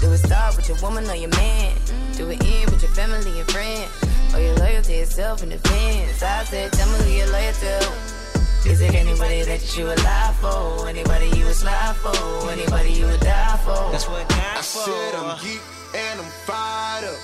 Do 0.00 0.12
it 0.12 0.18
start 0.18 0.56
with 0.56 0.68
your 0.68 0.78
woman 0.80 1.10
or 1.10 1.16
your 1.16 1.30
man? 1.30 1.76
Do 2.16 2.30
it 2.30 2.40
end 2.44 2.70
with 2.70 2.82
your 2.82 2.92
family 2.92 3.40
and 3.40 3.50
friends? 3.50 4.03
Or 4.34 4.40
your 4.40 4.56
loyalty 4.56 4.94
is 4.94 5.10
self 5.14 5.44
in 5.44 5.50
defense? 5.50 6.22
I 6.22 6.42
said, 6.44 6.72
tell 6.72 6.88
me 6.90 7.04
who 7.04 7.10
you're 7.18 7.30
loyal 7.30 7.52
to. 7.52 8.68
Is 8.68 8.80
it 8.80 8.94
anybody 8.94 9.42
that 9.42 9.76
you 9.76 9.84
would 9.84 10.02
lie 10.02 10.34
for? 10.40 10.88
Anybody 10.88 11.26
you 11.38 11.44
would 11.44 11.54
slide 11.54 11.94
for? 11.96 12.50
Anybody 12.50 12.90
you 12.90 13.06
would 13.06 13.20
die 13.20 13.56
for? 13.58 13.92
That's 13.92 14.08
what 14.08 14.26
I 14.32 14.60
said 14.60 15.14
I'm 15.14 15.38
geek 15.38 15.60
and 15.94 16.18
I'm 16.18 16.26
fired 16.46 17.04
up. 17.04 17.20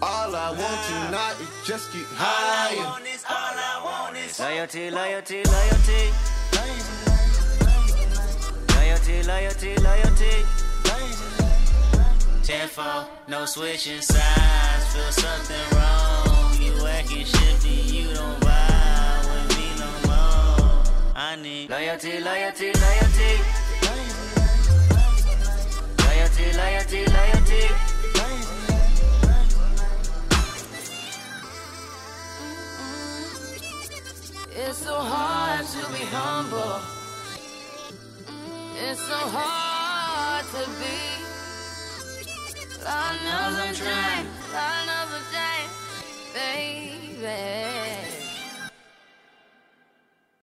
All 0.00 0.34
I 0.34 0.50
want 0.50 0.80
tonight 0.88 1.36
is 1.40 1.66
just 1.66 1.92
get 1.92 2.06
higher. 2.14 2.80
Loyalty, 4.38 4.90
loyalty, 4.90 5.42
loyalty. 5.44 6.12
Loyalty, 8.76 9.22
loyalty, 9.24 9.76
loyalty. 9.82 10.44
Tenfold, 12.46 13.06
no 13.26 13.44
switching 13.44 14.00
sides. 14.00 14.94
Feel 14.94 15.10
something 15.10 15.76
wrong. 15.76 16.54
You 16.60 16.86
acting 16.86 17.24
shifty, 17.24 17.70
you 17.70 18.14
don't 18.14 18.38
vibe 18.38 19.24
with 19.32 19.58
me 19.58 19.66
no 19.80 19.90
more. 20.06 20.84
I 21.16 21.34
need 21.42 21.68
loyalty, 21.68 22.20
loyalty, 22.20 22.70
loyalty. 22.70 23.32
Loyalty, 25.98 26.52
loyalty, 26.56 27.04
loyalty. 27.18 27.66
It's 34.54 34.78
so 34.78 34.94
hard 34.94 35.66
to 35.66 35.92
be 35.92 36.04
humble. 36.14 36.80
It's 38.88 39.00
so 39.00 39.18
hard 39.34 40.44
to 40.44 40.70
be 40.78 41.25
another 42.86 43.74
time, 43.74 44.26
another 44.54 45.22
day, 45.32 45.60
baby. 46.34 48.25